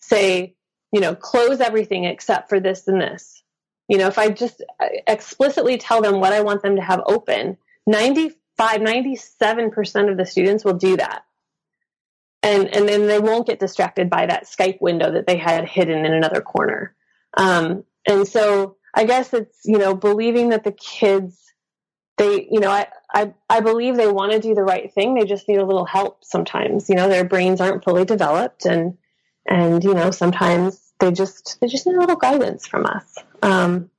say, 0.01 0.57
you 0.91 1.01
know, 1.01 1.15
close 1.15 1.61
everything 1.61 2.05
except 2.05 2.49
for 2.49 2.59
this 2.59 2.89
and 2.89 3.01
this, 3.01 3.43
you 3.89 3.99
know, 3.99 4.09
if 4.09 4.19
I 4.19 4.31
just 4.31 4.63
uh, 4.81 4.87
explicitly 5.07 5.79
tell 5.79 6.03
them 6.03 6.19
what 6.19 6.33
I 6.33 6.41
want 6.41 6.63
them 6.63 6.77
to 6.77 6.83
have 6.83 7.03
open, 7.07 7.57
95, 7.87 8.81
97% 8.81 10.11
of 10.11 10.17
the 10.17 10.27
students 10.27 10.65
will 10.65 10.75
do 10.75 10.97
that. 10.97 11.25
And, 12.43 12.75
and 12.75 12.89
then 12.89 13.07
they 13.07 13.21
won't 13.21 13.47
get 13.47 13.61
distracted 13.61 14.11
by 14.11 14.27
that 14.27 14.47
Skype 14.47 14.81
window 14.81 15.13
that 15.13 15.29
they 15.29 15.37
had 15.37 15.69
hidden 15.69 16.05
in 16.05 16.13
another 16.13 16.41
corner. 16.41 16.97
Um, 17.37 17.85
and 18.05 18.27
so 18.27 18.77
I 18.93 19.05
guess 19.05 19.33
it's, 19.33 19.61
you 19.65 19.79
know, 19.79 19.95
believing 19.95 20.49
that 20.49 20.65
the 20.65 20.73
kids 20.73 21.52
they, 22.19 22.47
you 22.50 22.61
know, 22.61 22.71
I, 22.71 22.87
I, 23.12 23.35
I 23.49 23.61
believe 23.61 23.97
they 23.97 24.09
want 24.09 24.33
to 24.33 24.38
do 24.38 24.54
the 24.54 24.62
right 24.62 24.92
thing. 24.92 25.14
They 25.14 25.25
just 25.25 25.49
need 25.49 25.59
a 25.59 25.66
little 25.66 25.87
help 25.87 26.25
sometimes. 26.25 26.88
You 26.88 26.95
know, 26.95 27.09
their 27.09 27.25
brains 27.25 27.61
aren't 27.61 27.85
fully 27.85 28.04
developed 28.04 28.66
and, 28.66 28.97
and, 29.47 29.83
you 29.83 29.95
know, 29.95 30.11
sometimes 30.11 30.92
they 31.00 31.11
just 31.11 31.59
they 31.61 31.66
just 31.66 31.87
need 31.87 31.97
a 31.97 32.00
little 32.00 32.16
guidance 32.16 32.66
from 32.66 32.87
us. 32.87 33.16
Um, 33.42 33.90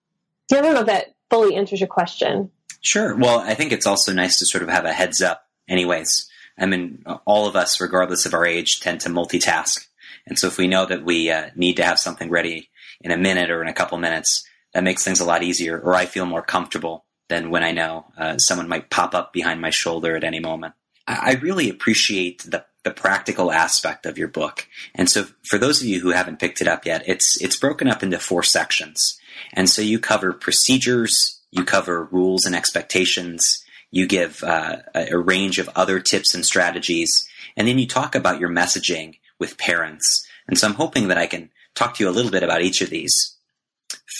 yeah, 0.49 0.59
I 0.59 0.61
don't 0.61 0.73
know 0.73 0.81
if 0.81 0.87
that 0.87 1.15
fully 1.29 1.55
answers 1.55 1.81
your 1.81 1.87
question. 1.87 2.49
Sure. 2.81 3.15
Well, 3.15 3.39
I 3.39 3.53
think 3.55 3.71
it's 3.71 3.87
also 3.87 4.13
nice 4.13 4.39
to 4.39 4.45
sort 4.45 4.63
of 4.63 4.69
have 4.69 4.85
a 4.85 4.93
heads 4.93 5.21
up, 5.21 5.47
anyways. 5.67 6.29
I 6.57 6.65
mean, 6.65 7.03
all 7.25 7.47
of 7.47 7.55
us, 7.55 7.81
regardless 7.81 8.25
of 8.25 8.33
our 8.33 8.45
age, 8.45 8.79
tend 8.79 9.01
to 9.01 9.09
multitask. 9.09 9.87
And 10.27 10.37
so 10.37 10.47
if 10.47 10.57
we 10.57 10.67
know 10.67 10.85
that 10.85 11.03
we 11.03 11.29
uh, 11.29 11.49
need 11.55 11.77
to 11.77 11.83
have 11.83 11.99
something 11.99 12.29
ready 12.29 12.69
in 13.01 13.11
a 13.11 13.17
minute 13.17 13.49
or 13.49 13.61
in 13.61 13.67
a 13.67 13.73
couple 13.73 13.97
minutes, 13.97 14.47
that 14.73 14.83
makes 14.83 15.03
things 15.03 15.19
a 15.19 15.25
lot 15.25 15.43
easier, 15.43 15.79
or 15.79 15.95
I 15.95 16.05
feel 16.05 16.25
more 16.25 16.41
comfortable 16.41 17.05
than 17.33 17.49
when 17.49 17.63
I 17.63 17.71
know 17.71 18.05
uh, 18.15 18.37
someone 18.37 18.67
might 18.67 18.91
pop 18.91 19.15
up 19.15 19.33
behind 19.33 19.59
my 19.59 19.71
shoulder 19.71 20.15
at 20.15 20.23
any 20.23 20.39
moment. 20.39 20.75
I, 21.07 21.31
I 21.31 21.31
really 21.41 21.69
appreciate 21.69 22.43
the 22.43 22.65
the 22.83 22.91
practical 22.91 23.49
aspect 23.49 24.05
of 24.05 24.17
your 24.17 24.27
book. 24.27 24.67
And 24.93 25.09
so 25.09 25.27
for 25.49 25.57
those 25.57 25.79
of 25.79 25.87
you 25.87 26.01
who 26.01 26.09
haven't 26.09 26.39
picked 26.39 26.59
it 26.59 26.67
up 26.67 26.85
yet, 26.85 27.03
it's 27.07 27.41
it's 27.41 27.55
broken 27.57 27.87
up 27.87 28.03
into 28.03 28.19
four 28.19 28.43
sections. 28.43 29.17
And 29.53 29.69
so 29.69 29.81
you 29.81 29.99
cover 29.99 30.33
procedures, 30.33 31.41
you 31.49 31.63
cover 31.63 32.09
rules 32.11 32.45
and 32.45 32.55
expectations, 32.55 33.63
you 33.89 34.05
give 34.05 34.43
uh, 34.43 34.77
a 34.93 35.17
range 35.17 35.59
of 35.59 35.69
other 35.75 35.99
tips 35.99 36.35
and 36.35 36.45
strategies, 36.45 37.27
and 37.55 37.67
then 37.67 37.79
you 37.79 37.87
talk 37.87 38.15
about 38.15 38.39
your 38.39 38.49
messaging 38.49 39.17
with 39.39 39.57
parents. 39.57 40.27
And 40.47 40.57
so 40.57 40.67
I'm 40.67 40.75
hoping 40.75 41.07
that 41.07 41.17
I 41.17 41.27
can 41.27 41.49
talk 41.73 41.95
to 41.95 42.03
you 42.03 42.09
a 42.09 42.17
little 42.17 42.31
bit 42.31 42.43
about 42.43 42.61
each 42.61 42.81
of 42.81 42.89
these. 42.89 43.37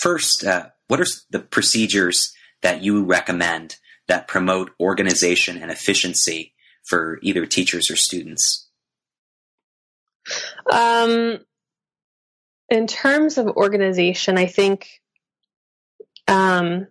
First, 0.00 0.44
uh, 0.44 0.68
what 0.88 1.00
are 1.00 1.06
the 1.30 1.40
procedures 1.40 2.34
that 2.64 2.82
you 2.82 3.04
recommend 3.04 3.76
that 4.08 4.26
promote 4.26 4.72
organization 4.80 5.58
and 5.58 5.70
efficiency 5.70 6.54
for 6.82 7.18
either 7.22 7.46
teachers 7.46 7.90
or 7.90 7.96
students? 7.96 8.68
Um, 10.72 11.38
in 12.70 12.86
terms 12.86 13.38
of 13.38 13.46
organization, 13.46 14.38
I 14.38 14.46
think 14.46 14.88
um, 16.26 16.86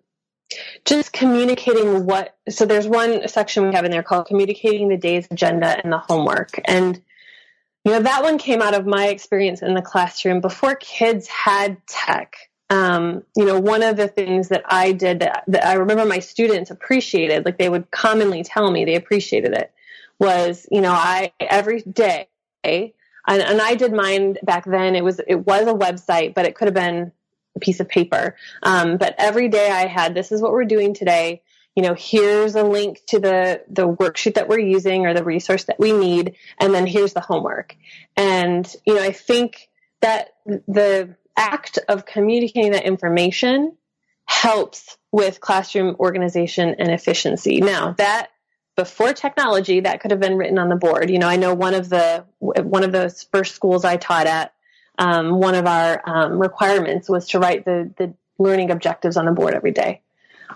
just 0.85 1.11
communicating 1.11 2.05
what. 2.05 2.37
So 2.49 2.65
there's 2.65 2.87
one 2.87 3.27
section 3.27 3.67
we 3.67 3.73
have 3.73 3.83
in 3.83 3.91
there 3.91 4.03
called 4.03 4.27
communicating 4.27 4.89
the 4.89 4.97
day's 4.97 5.27
agenda 5.31 5.67
and 5.83 5.91
the 5.91 5.97
homework, 5.97 6.51
and 6.65 7.01
you 7.83 7.91
know 7.91 8.01
that 8.01 8.21
one 8.21 8.37
came 8.37 8.61
out 8.61 8.75
of 8.75 8.85
my 8.85 9.07
experience 9.07 9.63
in 9.63 9.73
the 9.73 9.81
classroom 9.81 10.39
before 10.39 10.75
kids 10.75 11.27
had 11.27 11.77
tech. 11.87 12.35
Um, 12.69 13.23
you 13.35 13.45
know, 13.45 13.59
one 13.59 13.83
of 13.83 13.97
the 13.97 14.07
things 14.07 14.49
that 14.49 14.63
I 14.65 14.93
did 14.93 15.19
that, 15.19 15.43
that 15.47 15.65
I 15.65 15.73
remember 15.73 16.05
my 16.05 16.19
students 16.19 16.71
appreciated, 16.71 17.45
like 17.45 17.57
they 17.57 17.69
would 17.69 17.91
commonly 17.91 18.43
tell 18.43 18.71
me 18.71 18.85
they 18.85 18.95
appreciated 18.95 19.53
it, 19.53 19.71
was, 20.19 20.65
you 20.71 20.81
know, 20.81 20.91
I 20.91 21.33
every 21.39 21.81
day, 21.81 22.27
and, 22.63 22.93
and 23.27 23.61
I 23.61 23.75
did 23.75 23.93
mine 23.93 24.37
back 24.43 24.65
then. 24.65 24.95
It 24.95 25.03
was 25.03 25.19
it 25.27 25.45
was 25.45 25.67
a 25.67 25.73
website, 25.73 26.33
but 26.33 26.45
it 26.45 26.55
could 26.55 26.67
have 26.67 26.73
been 26.73 27.11
a 27.55 27.59
piece 27.59 27.79
of 27.79 27.87
paper. 27.87 28.35
Um, 28.63 28.97
but 28.97 29.15
every 29.17 29.49
day 29.49 29.69
I 29.69 29.85
had, 29.85 30.15
this 30.15 30.31
is 30.31 30.41
what 30.41 30.51
we're 30.51 30.65
doing 30.65 30.93
today. 30.93 31.41
You 31.75 31.83
know, 31.83 31.95
here's 31.95 32.55
a 32.55 32.63
link 32.63 33.01
to 33.07 33.19
the 33.19 33.63
the 33.67 33.87
worksheet 33.87 34.35
that 34.35 34.47
we're 34.47 34.59
using 34.59 35.05
or 35.05 35.13
the 35.13 35.23
resource 35.23 35.65
that 35.65 35.79
we 35.79 35.91
need, 35.91 36.35
and 36.59 36.73
then 36.73 36.85
here's 36.85 37.13
the 37.13 37.21
homework. 37.21 37.75
And 38.15 38.71
you 38.85 38.95
know, 38.95 39.03
I 39.03 39.11
think 39.11 39.69
that 40.01 40.35
the 40.45 41.15
act 41.37 41.79
of 41.87 42.05
communicating 42.05 42.71
that 42.71 42.85
information 42.85 43.75
helps 44.25 44.97
with 45.11 45.41
classroom 45.41 45.95
organization 45.99 46.75
and 46.79 46.89
efficiency. 46.89 47.59
Now, 47.61 47.93
that 47.97 48.29
before 48.75 49.13
technology 49.13 49.81
that 49.81 50.01
could 50.01 50.11
have 50.11 50.19
been 50.19 50.37
written 50.37 50.57
on 50.57 50.69
the 50.69 50.75
board. 50.75 51.09
You 51.09 51.19
know, 51.19 51.27
I 51.27 51.35
know 51.35 51.53
one 51.53 51.73
of 51.73 51.89
the 51.89 52.25
one 52.39 52.83
of 52.83 52.91
those 52.91 53.23
first 53.31 53.55
schools 53.55 53.85
I 53.85 53.97
taught 53.97 54.27
at, 54.27 54.53
um, 54.97 55.39
one 55.39 55.55
of 55.55 55.65
our 55.67 56.01
um, 56.05 56.39
requirements 56.39 57.09
was 57.09 57.29
to 57.29 57.39
write 57.39 57.65
the 57.65 57.91
the 57.97 58.13
learning 58.39 58.71
objectives 58.71 59.17
on 59.17 59.25
the 59.25 59.31
board 59.31 59.53
every 59.53 59.71
day. 59.71 60.01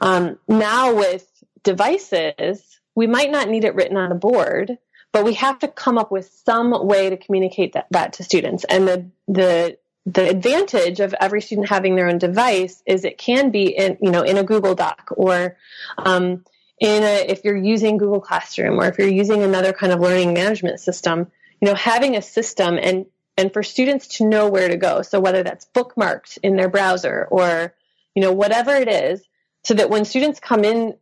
Um, 0.01 0.39
now 0.48 0.96
with 0.96 1.27
devices, 1.63 2.79
we 2.96 3.07
might 3.07 3.31
not 3.31 3.50
need 3.50 3.65
it 3.65 3.75
written 3.75 3.98
on 3.98 4.10
the 4.10 4.15
board, 4.15 4.77
but 5.12 5.24
we 5.24 5.34
have 5.36 5.60
to 5.60 5.67
come 5.67 5.98
up 5.98 6.12
with 6.12 6.29
some 6.46 6.88
way 6.88 7.10
to 7.10 7.17
communicate 7.17 7.74
that, 7.74 7.88
that 7.91 8.13
to 8.13 8.24
students. 8.24 8.63
And 8.63 8.88
the 8.88 9.10
the 9.27 9.77
the 10.07 10.29
advantage 10.29 11.01
of 11.01 11.13
every 11.19 11.41
student 11.41 11.67
having 11.67 11.95
their 11.95 12.07
own 12.07 12.17
device 12.17 12.81
is 12.85 13.03
it 13.03 13.17
can 13.17 13.51
be 13.51 13.65
in 13.65 13.97
you 14.01 14.09
know 14.09 14.21
in 14.21 14.37
a 14.37 14.43
Google 14.43 14.73
Doc 14.73 15.09
or 15.11 15.57
um, 15.97 16.45
in 16.79 17.03
a, 17.03 17.25
if 17.27 17.43
you're 17.43 17.57
using 17.57 17.97
Google 17.97 18.21
Classroom 18.21 18.79
or 18.79 18.85
if 18.85 18.97
you're 18.97 19.09
using 19.09 19.43
another 19.43 19.73
kind 19.73 19.91
of 19.91 19.99
learning 19.99 20.33
management 20.33 20.79
system, 20.79 21.29
you 21.59 21.67
know, 21.67 21.75
having 21.75 22.15
a 22.15 22.21
system 22.21 22.79
and 22.81 23.05
and 23.35 23.51
for 23.51 23.63
students 23.63 24.07
to 24.07 24.27
know 24.27 24.49
where 24.49 24.69
to 24.69 24.77
go. 24.77 25.01
So 25.01 25.19
whether 25.19 25.43
that's 25.43 25.67
bookmarked 25.75 26.39
in 26.41 26.55
their 26.55 26.69
browser 26.69 27.27
or 27.29 27.75
you 28.15 28.21
know 28.21 28.31
whatever 28.31 28.75
it 28.75 28.87
is, 28.87 29.21
so 29.65 29.73
that 29.73 29.89
when 29.89 30.05
students 30.05 30.39
come 30.39 30.63
in 30.63 30.95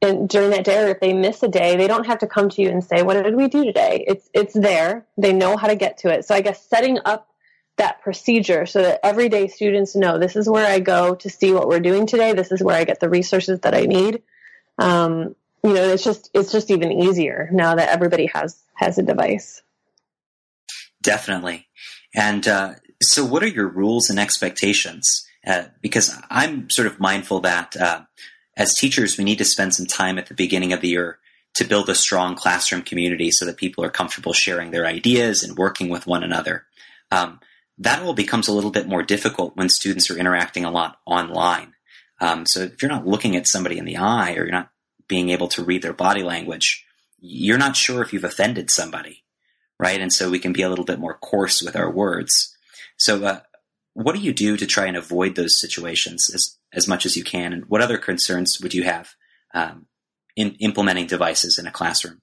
and 0.00 0.28
during 0.28 0.50
that 0.50 0.64
day 0.64 0.84
or 0.84 0.88
if 0.88 1.00
they 1.00 1.12
miss 1.12 1.42
a 1.42 1.48
day, 1.48 1.76
they 1.76 1.88
don't 1.88 2.06
have 2.06 2.20
to 2.20 2.28
come 2.28 2.48
to 2.50 2.62
you 2.62 2.68
and 2.68 2.84
say, 2.84 3.02
"What 3.02 3.20
did 3.20 3.34
we 3.34 3.48
do 3.48 3.64
today?" 3.64 4.04
It's 4.06 4.30
it's 4.32 4.54
there. 4.54 5.06
They 5.18 5.32
know 5.32 5.56
how 5.56 5.66
to 5.66 5.74
get 5.74 5.98
to 5.98 6.12
it. 6.12 6.24
So 6.26 6.34
I 6.36 6.42
guess 6.42 6.64
setting 6.64 6.98
up 7.04 7.26
that 7.76 8.02
procedure 8.02 8.66
so 8.66 8.82
that 8.82 9.00
everyday 9.02 9.48
students 9.48 9.96
know 9.96 10.18
this 10.18 10.36
is 10.36 10.48
where 10.48 10.66
I 10.66 10.78
go 10.78 11.14
to 11.16 11.30
see 11.30 11.52
what 11.52 11.68
we're 11.68 11.80
doing 11.80 12.06
today. 12.06 12.32
This 12.32 12.52
is 12.52 12.62
where 12.62 12.76
I 12.76 12.84
get 12.84 13.00
the 13.00 13.08
resources 13.08 13.60
that 13.60 13.74
I 13.74 13.82
need 13.82 14.22
um, 14.78 15.34
you 15.64 15.74
know, 15.74 15.82
it's 15.82 16.04
just 16.04 16.30
it's 16.34 16.52
just 16.52 16.70
even 16.70 16.92
easier 16.92 17.48
now 17.52 17.74
that 17.76 17.88
everybody 17.88 18.26
has 18.26 18.60
has 18.74 18.98
a 18.98 19.02
device. 19.02 19.62
Definitely. 21.00 21.68
And 22.14 22.46
uh, 22.46 22.74
so, 23.00 23.24
what 23.24 23.42
are 23.42 23.48
your 23.48 23.68
rules 23.68 24.10
and 24.10 24.18
expectations? 24.18 25.26
Uh, 25.46 25.64
because 25.80 26.16
I'm 26.30 26.70
sort 26.70 26.86
of 26.86 27.00
mindful 27.00 27.40
that 27.40 27.76
uh, 27.76 28.02
as 28.56 28.74
teachers, 28.74 29.18
we 29.18 29.24
need 29.24 29.38
to 29.38 29.44
spend 29.44 29.74
some 29.74 29.86
time 29.86 30.18
at 30.18 30.26
the 30.26 30.34
beginning 30.34 30.72
of 30.72 30.80
the 30.80 30.88
year 30.88 31.18
to 31.54 31.64
build 31.64 31.88
a 31.88 31.94
strong 31.94 32.34
classroom 32.34 32.82
community 32.82 33.30
so 33.30 33.44
that 33.44 33.56
people 33.56 33.84
are 33.84 33.90
comfortable 33.90 34.32
sharing 34.32 34.70
their 34.70 34.86
ideas 34.86 35.42
and 35.42 35.58
working 35.58 35.88
with 35.88 36.06
one 36.06 36.22
another. 36.22 36.64
Um, 37.10 37.40
that 37.82 38.02
all 38.02 38.14
becomes 38.14 38.48
a 38.48 38.52
little 38.52 38.70
bit 38.70 38.86
more 38.86 39.02
difficult 39.02 39.56
when 39.56 39.68
students 39.68 40.10
are 40.10 40.16
interacting 40.16 40.64
a 40.64 40.70
lot 40.70 40.98
online. 41.04 41.74
Um, 42.20 42.46
so 42.46 42.60
if 42.60 42.80
you're 42.80 42.90
not 42.90 43.06
looking 43.06 43.34
at 43.34 43.48
somebody 43.48 43.78
in 43.78 43.84
the 43.84 43.96
eye 43.96 44.34
or 44.34 44.44
you're 44.44 44.52
not 44.52 44.70
being 45.08 45.30
able 45.30 45.48
to 45.48 45.64
read 45.64 45.82
their 45.82 45.92
body 45.92 46.22
language, 46.22 46.84
you're 47.18 47.58
not 47.58 47.76
sure 47.76 48.00
if 48.00 48.12
you've 48.12 48.24
offended 48.24 48.70
somebody, 48.70 49.24
right? 49.80 50.00
And 50.00 50.12
so 50.12 50.30
we 50.30 50.38
can 50.38 50.52
be 50.52 50.62
a 50.62 50.68
little 50.68 50.84
bit 50.84 51.00
more 51.00 51.18
coarse 51.18 51.60
with 51.60 51.74
our 51.74 51.90
words. 51.90 52.56
So, 52.96 53.24
uh, 53.24 53.40
what 53.94 54.14
do 54.14 54.22
you 54.22 54.32
do 54.32 54.56
to 54.56 54.66
try 54.66 54.86
and 54.86 54.96
avoid 54.96 55.34
those 55.34 55.60
situations 55.60 56.30
as 56.32 56.56
as 56.72 56.88
much 56.88 57.04
as 57.04 57.16
you 57.16 57.24
can? 57.24 57.52
And 57.52 57.66
what 57.66 57.82
other 57.82 57.98
concerns 57.98 58.58
would 58.62 58.72
you 58.72 58.84
have 58.84 59.10
um, 59.52 59.86
in 60.34 60.56
implementing 60.60 61.06
devices 61.06 61.58
in 61.58 61.66
a 61.66 61.72
classroom? 61.72 62.21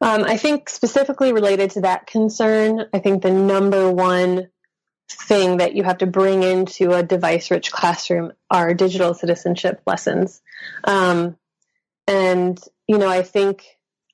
Um, 0.00 0.24
I 0.24 0.36
think 0.36 0.68
specifically 0.68 1.32
related 1.32 1.70
to 1.72 1.80
that 1.82 2.06
concern, 2.06 2.86
I 2.92 2.98
think 2.98 3.22
the 3.22 3.32
number 3.32 3.90
one 3.90 4.48
thing 5.08 5.58
that 5.58 5.74
you 5.74 5.84
have 5.84 5.98
to 5.98 6.06
bring 6.06 6.42
into 6.42 6.92
a 6.92 7.02
device 7.02 7.50
rich 7.50 7.70
classroom 7.70 8.32
are 8.50 8.74
digital 8.74 9.14
citizenship 9.14 9.80
lessons. 9.86 10.42
Um, 10.84 11.36
and, 12.06 12.60
you 12.86 12.98
know, 12.98 13.08
I 13.08 13.22
think, 13.22 13.64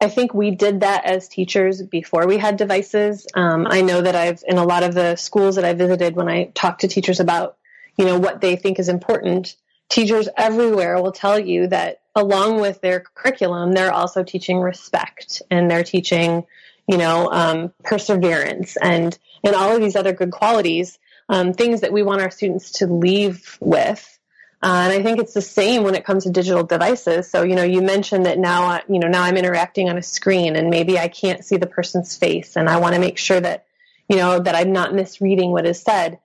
I 0.01 0.09
think 0.09 0.35
we 0.35 0.51
did 0.51 0.81
that 0.81 1.05
as 1.05 1.29
teachers 1.29 1.83
before 1.83 2.27
we 2.27 2.37
had 2.37 2.57
devices. 2.57 3.27
Um, 3.35 3.67
I 3.69 3.83
know 3.83 4.03
that 4.03 4.15
I've, 4.15 4.43
in 4.47 4.59
a 4.59 4.65
lot 4.65 4.83
of 4.83 4.95
the 4.95 5.17
schools 5.17 5.57
that 5.57 5.65
I 5.65 5.75
visited, 5.75 6.15
when 6.15 6.29
I 6.29 6.51
talk 6.55 6.79
to 6.79 6.89
teachers 6.89 7.21
about, 7.21 7.57
you 7.97 8.05
know, 8.05 8.19
what 8.19 8.41
they 8.41 8.57
think 8.57 8.79
is 8.79 8.89
important, 8.89 9.57
teachers 9.93 10.29
everywhere 10.39 11.01
will 11.01 11.13
tell 11.13 11.39
you 11.39 11.67
that 11.67 12.01
along 12.15 12.61
with 12.61 12.81
their 12.81 13.01
curriculum, 13.01 13.73
they're 13.73 13.93
also 13.93 14.23
teaching 14.23 14.59
respect 14.59 15.43
and 15.51 15.71
they're 15.71 15.85
teaching, 15.85 16.45
you 16.89 16.97
know, 16.97 17.31
um, 17.31 17.73
perseverance 17.85 18.77
and 18.77 19.17
and 19.45 19.55
all 19.55 19.75
of 19.75 19.83
these 19.83 19.97
other 19.97 20.13
good 20.13 20.31
qualities, 20.31 20.99
um, 21.29 21.53
things 21.53 21.83
that 21.83 21.93
we 21.93 22.03
want 22.03 22.23
our 22.23 22.31
students 22.31 22.71
to 22.73 22.87
leave 22.87 23.59
with. 23.61 24.19
Uh, 24.63 24.89
and 24.89 24.93
I 24.93 25.03
think 25.03 25.19
it's 25.19 25.35
the 25.35 25.43
same 25.43 25.83
when 25.83 25.97
it 25.97 26.05
comes 26.05 26.23
to 26.25 26.31
digital 26.31 26.63
devices. 26.63 27.29
So, 27.29 27.43
you 27.43 27.57
know, 27.57 27.65
you 27.65 27.83
mentioned 27.83 28.27
that 28.27 28.39
now, 28.39 28.63
I, 28.63 28.83
you 28.89 29.01
know, 29.01 29.09
now 29.09 29.25
I'm 29.25 29.37
interacting 29.37 29.91
on 29.91 29.99
a 29.99 30.03
screen 30.03 30.55
and 30.55 30.71
maybe 30.71 30.97
I 30.97 31.09
can't 31.09 31.45
see 31.45 31.57
the 31.57 31.67
person's 31.67 32.17
face 32.17 32.57
and 32.57 32.69
I 32.69 32.79
want 32.79 32.95
to 32.95 33.01
make 33.01 33.19
sure 33.19 33.41
that, 33.41 33.67
you 34.09 34.17
know, 34.17 34.39
that 34.39 34.55
I'm 34.55 34.73
not 34.73 34.95
misreading 34.95 35.51
what 35.51 35.67
is 35.67 35.81
said. 35.81 36.21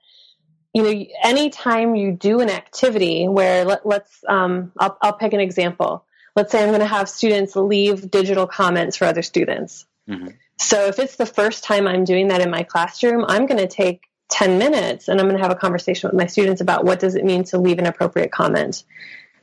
You 0.77 0.83
know, 0.83 1.05
anytime 1.23 1.95
you 1.95 2.11
do 2.11 2.39
an 2.39 2.51
activity 2.51 3.27
where 3.27 3.65
let, 3.65 3.83
us 3.83 4.23
um, 4.27 4.71
I'll, 4.77 4.95
I'll 5.01 5.13
pick 5.13 5.33
an 5.33 5.39
example. 5.39 6.05
Let's 6.35 6.51
say 6.51 6.61
I'm 6.61 6.69
going 6.69 6.81
to 6.81 6.85
have 6.85 7.09
students 7.09 7.55
leave 7.55 8.11
digital 8.11 8.45
comments 8.45 8.95
for 8.95 9.05
other 9.05 9.23
students. 9.23 9.87
Mm-hmm. 10.07 10.27
So 10.59 10.85
if 10.85 10.99
it's 10.99 11.15
the 11.15 11.25
first 11.25 11.63
time 11.63 11.87
I'm 11.87 12.03
doing 12.03 12.27
that 12.27 12.41
in 12.41 12.51
my 12.51 12.61
classroom, 12.61 13.25
I'm 13.27 13.47
going 13.47 13.57
to 13.57 13.67
take 13.67 14.03
10 14.29 14.59
minutes 14.59 15.07
and 15.07 15.19
I'm 15.19 15.25
going 15.25 15.37
to 15.37 15.41
have 15.41 15.51
a 15.51 15.55
conversation 15.55 16.09
with 16.09 16.19
my 16.19 16.27
students 16.27 16.61
about 16.61 16.85
what 16.85 16.99
does 16.99 17.15
it 17.15 17.25
mean 17.25 17.43
to 17.45 17.57
leave 17.57 17.79
an 17.79 17.87
appropriate 17.87 18.31
comment. 18.31 18.83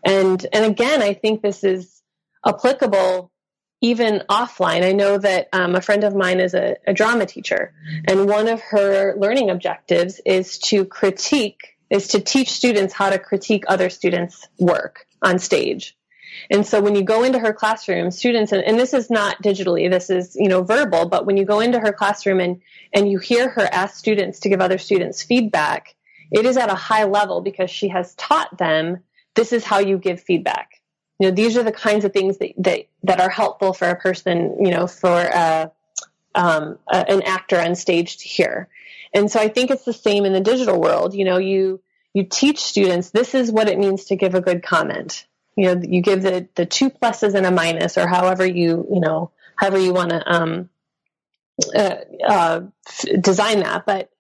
And 0.05 0.47
and 0.53 0.65
again, 0.65 1.03
I 1.03 1.15
think 1.15 1.43
this 1.43 1.65
is 1.65 2.01
applicable 2.47 3.33
even 3.85 4.23
offline, 4.31 4.83
I 4.83 4.93
know 4.93 5.19
that 5.19 5.51
um, 5.53 5.75
a 5.75 5.83
friend 5.83 6.05
of 6.05 6.17
mine 6.17 6.41
is 6.41 6.55
a, 6.55 6.77
a 6.87 6.95
drama 6.95 7.27
teacher, 7.27 7.75
and 8.09 8.27
one 8.27 8.49
of 8.49 8.63
her 8.63 9.15
learning 9.17 9.51
objectives 9.51 10.23
is 10.25 10.59
to 10.71 10.87
critique, 10.87 11.77
is 11.91 12.09
to 12.09 12.21
teach 12.21 12.51
students 12.51 12.95
how 12.95 13.11
to 13.11 13.19
critique 13.19 13.65
other 13.69 13.91
students' 13.91 14.49
work 14.59 15.07
on 15.21 15.39
stage. 15.39 15.95
And 16.51 16.67
so 16.67 16.81
when 16.81 16.95
you 16.95 17.03
go 17.03 17.25
into 17.25 17.39
her 17.39 17.53
classroom, 17.53 18.11
students, 18.11 18.53
and, 18.53 18.65
and, 18.65 18.81
this 18.81 18.95
is 18.95 19.11
not 19.11 19.43
digitally, 19.43 19.91
this 19.91 20.09
is, 20.09 20.35
you 20.35 20.49
know, 20.49 20.63
verbal, 20.63 21.07
but 21.07 21.27
when 21.27 21.37
you 21.37 21.45
go 21.45 21.61
into 21.61 21.79
her 21.79 21.93
classroom 21.93 22.41
and, 22.41 22.63
and 22.95 23.11
you 23.11 23.19
hear 23.19 23.51
her 23.51 23.69
ask 23.71 23.97
students 23.97 24.41
to 24.41 24.49
give 24.49 24.63
other 24.63 24.79
students 24.79 25.23
feedback, 25.23 25.95
it 26.33 26.47
is 26.47 26.57
at 26.57 26.73
a 26.73 26.75
high 26.75 27.05
level 27.05 27.43
because 27.43 27.71
she 27.71 27.89
has 27.89 28.15
taught 28.15 28.57
them 28.57 29.01
this 29.35 29.53
is 29.53 29.63
how 29.63 29.79
you 29.79 29.99
give 29.99 30.23
feedback. 30.23 30.74
Know, 31.25 31.31
these 31.31 31.57
are 31.57 31.63
the 31.63 31.73
kinds 31.73 32.05
of 32.05 32.13
things 32.13 32.39
that, 32.39 32.53
that, 32.59 32.87
that 33.03 33.21
are 33.21 33.31
helpful 33.31 33.73
for 33.73 33.89
a 33.89 33.97
person, 33.97 34.65
you 34.65 34.71
know, 34.71 34.87
for 34.87 35.21
a, 35.21 35.71
um, 36.35 36.79
a, 36.89 37.11
an 37.11 37.23
actor 37.23 37.61
on 37.61 37.75
stage 37.75 38.19
to 38.19 38.29
hear. 38.29 38.69
And 39.13 39.31
so 39.31 39.41
I 39.41 39.49
think 39.49 39.71
it's 39.71 39.85
the 39.85 39.93
same 39.93 40.25
in 40.25 40.33
the 40.33 40.41
digital 40.41 40.81
world. 40.81 41.15
You 41.15 41.25
know, 41.25 41.39
you, 41.39 41.81
you 42.13 42.25
teach 42.25 42.61
students 42.61 43.11
this 43.11 43.35
is 43.35 43.51
what 43.51 43.69
it 43.69 43.79
means 43.79 44.07
to 44.07 44.17
give 44.17 44.35
a 44.35 44.41
good 44.41 44.63
comment. 44.63 45.27
You 45.57 45.75
know, 45.75 45.83
you 45.83 46.03
give 46.03 46.23
the, 46.23 46.49
the 46.57 46.67
two 46.67 46.91
pluses 46.91 47.35
and 47.35 47.47
a 47.47 47.51
minus 47.51 47.97
or 47.97 48.09
however 48.09 48.45
you, 48.45 48.87
you 48.93 49.01
know, 49.01 49.31
however 49.57 49.79
you 49.79 49.93
want 49.93 50.11
to, 50.11 50.33
um, 50.33 50.69
uh, 51.77 51.97
uh, 52.27 52.61
design 53.21 53.61
that. 53.61 53.87
But, 53.87 54.11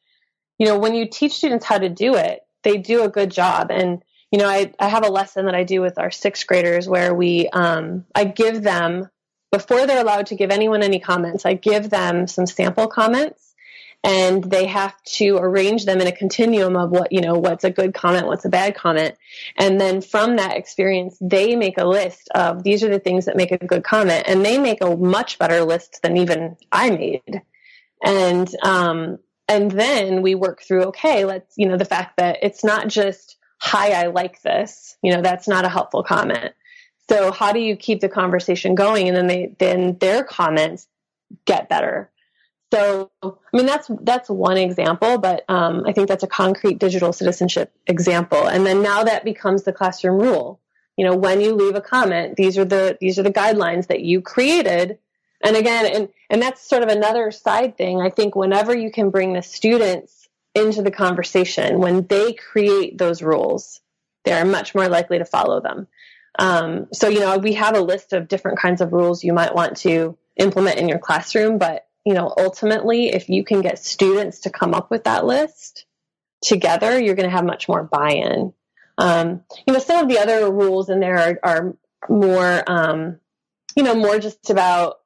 you 0.59 0.67
know, 0.67 0.79
when 0.79 0.95
you 0.95 1.09
teach 1.09 1.33
students 1.33 1.65
how 1.65 1.79
to 1.79 1.89
do 1.89 2.15
it, 2.15 2.47
they 2.63 2.77
do 2.77 3.03
a 3.03 3.09
good 3.09 3.31
job. 3.31 3.71
And, 3.71 4.03
you 4.35 4.39
know, 4.39 4.49
I, 4.49 4.73
I 4.81 4.89
have 4.89 5.07
a 5.07 5.13
lesson 5.13 5.47
that 5.47 5.55
I 5.55 5.63
do 5.63 5.81
with 5.81 5.97
our 5.97 6.11
sixth 6.11 6.45
graders 6.49 6.89
where 6.89 7.15
we, 7.15 7.49
um, 7.51 8.05
I 8.17 8.25
give 8.25 8.65
them, 8.65 9.09
before 9.53 9.87
they're 9.87 10.03
allowed 10.03 10.27
to 10.27 10.35
give 10.35 10.51
anyone 10.51 10.83
any 10.83 10.99
comments, 10.99 11.47
I 11.47 11.55
give 11.55 11.89
them 11.89 12.27
some 12.27 12.45
sample 12.45 12.89
comments 12.89 13.55
and 14.03 14.43
they 14.43 14.67
have 14.67 15.01
to 15.19 15.37
arrange 15.37 15.85
them 15.85 16.01
in 16.01 16.09
a 16.09 16.13
continuum 16.13 16.75
of 16.75 16.91
what, 16.91 17.13
you 17.13 17.21
know, 17.21 17.35
what's 17.35 17.63
a 17.63 17.71
good 17.71 17.95
comment, 17.95 18.27
what's 18.27 18.45
a 18.45 18.49
bad 18.49 18.75
comment. 18.75 19.15
And 19.57 19.81
then 19.81 20.01
from 20.01 20.35
that 20.35 20.57
experience, 20.57 21.17
they 21.21 21.55
make 21.55 21.79
a 21.79 21.87
list 21.87 22.29
of 22.35 22.65
these 22.65 22.83
are 22.83 22.91
the 22.91 22.99
things 22.99 23.27
that 23.27 23.37
make 23.37 23.53
a 23.53 23.65
good 23.65 23.85
comment 23.85 24.25
and 24.27 24.45
they 24.45 24.59
make 24.59 24.83
a 24.83 24.97
much 24.97 25.39
better 25.39 25.63
list 25.63 26.01
than 26.03 26.17
even 26.17 26.57
I 26.73 26.91
made. 26.91 27.43
And, 28.03 28.53
um, 28.65 29.21
and 29.47 29.71
then 29.71 30.23
we 30.23 30.35
work 30.35 30.61
through, 30.61 30.87
okay, 30.87 31.25
let's, 31.25 31.55
you 31.57 31.69
know, 31.69 31.77
the 31.77 31.85
fact 31.85 32.17
that 32.17 32.39
it's 32.43 32.65
not 32.65 32.89
just, 32.89 33.37
hi, 33.65 33.93
I 33.93 34.09
like 34.09 34.43
this, 34.43 34.99
you 35.03 35.11
know, 35.11 35.23
that's 35.23 35.49
not 35.49 35.65
a 35.65 35.71
helpful 35.71 36.03
comment. 36.03 36.53
So 37.09 37.33
how 37.33 37.53
do 37.53 37.61
you 37.61 37.77
keep 37.77 38.01
the 38.01 38.11
conversation 38.11 38.75
going? 38.75 39.09
And 39.09 39.17
then 39.17 39.27
they, 39.27 39.57
then 39.59 39.97
their 39.99 40.23
comments 40.23 40.87
get 41.47 41.71
better. 41.71 42.11
So, 42.71 43.11
I 43.23 43.31
mean, 43.55 43.65
that's, 43.65 43.91
that's 44.03 44.29
one 44.29 44.59
example, 44.59 45.17
but 45.17 45.45
um, 45.49 45.85
I 45.87 45.93
think 45.93 46.09
that's 46.09 46.23
a 46.23 46.29
concrete 46.29 46.79
digital 46.79 47.15
citizenship 47.15 47.73
example. 47.87 48.47
And 48.47 48.67
then 48.67 48.83
now 48.83 49.03
that 49.05 49.25
becomes 49.25 49.63
the 49.63 49.73
classroom 49.73 50.21
rule. 50.21 50.61
You 50.99 51.07
know, 51.07 51.17
when 51.17 51.41
you 51.41 51.55
leave 51.55 51.75
a 51.75 51.81
comment, 51.81 52.37
these 52.37 52.59
are 52.59 52.67
the, 52.67 52.99
these 53.01 53.19
are 53.19 53.23
the 53.23 53.33
guidelines 53.33 53.87
that 53.87 54.01
you 54.01 54.21
created. 54.21 54.99
And 55.43 55.57
again, 55.57 55.87
and, 55.87 56.09
and 56.29 56.43
that's 56.43 56.61
sort 56.61 56.83
of 56.83 56.91
another 56.91 57.31
side 57.31 57.79
thing. 57.79 58.03
I 58.03 58.11
think 58.11 58.37
whenever 58.37 58.77
you 58.77 58.93
can 58.93 59.09
bring 59.09 59.33
the 59.33 59.43
students 59.43 60.24
into 60.55 60.83
the 60.83 60.91
conversation, 60.91 61.79
when 61.79 62.07
they 62.07 62.33
create 62.33 62.97
those 62.97 63.23
rules, 63.23 63.81
they 64.25 64.33
are 64.33 64.45
much 64.45 64.75
more 64.75 64.89
likely 64.89 65.19
to 65.19 65.25
follow 65.25 65.61
them. 65.61 65.87
Um, 66.39 66.89
so, 66.93 67.09
you 67.09 67.21
know, 67.21 67.39
we 67.39 67.55
have 67.55 67.77
a 67.77 67.81
list 67.81 68.13
of 68.13 68.29
different 68.29 68.59
kinds 68.59 68.81
of 68.81 68.93
rules 68.93 69.23
you 69.23 69.33
might 69.33 69.55
want 69.55 69.77
to 69.79 70.17
implement 70.37 70.79
in 70.79 70.89
your 70.89 70.99
classroom, 70.99 71.59
but, 71.59 71.87
you 72.05 72.15
know, 72.15 72.33
ultimately, 72.37 73.09
if 73.09 73.29
you 73.29 73.45
can 73.45 73.61
get 73.61 73.79
students 73.79 74.41
to 74.41 74.51
come 74.51 74.75
up 74.75 74.91
with 74.91 75.05
that 75.05 75.25
list 75.25 75.87
together, 76.43 77.01
you're 77.01 77.15
going 77.15 77.29
to 77.29 77.35
have 77.37 77.45
much 77.45 77.69
more 77.69 77.85
buy 77.85 78.13
in. 78.13 78.53
Um, 78.99 79.43
you 79.67 79.73
know, 79.73 79.79
some 79.79 80.03
of 80.03 80.09
the 80.09 80.19
other 80.19 80.51
rules 80.51 80.89
in 80.89 81.01
there 81.01 81.19
are, 81.19 81.39
are 81.43 81.77
more, 82.09 82.63
um, 82.67 83.19
you 83.77 83.83
know, 83.83 83.95
more 83.95 84.19
just 84.19 84.51
about 84.51 84.97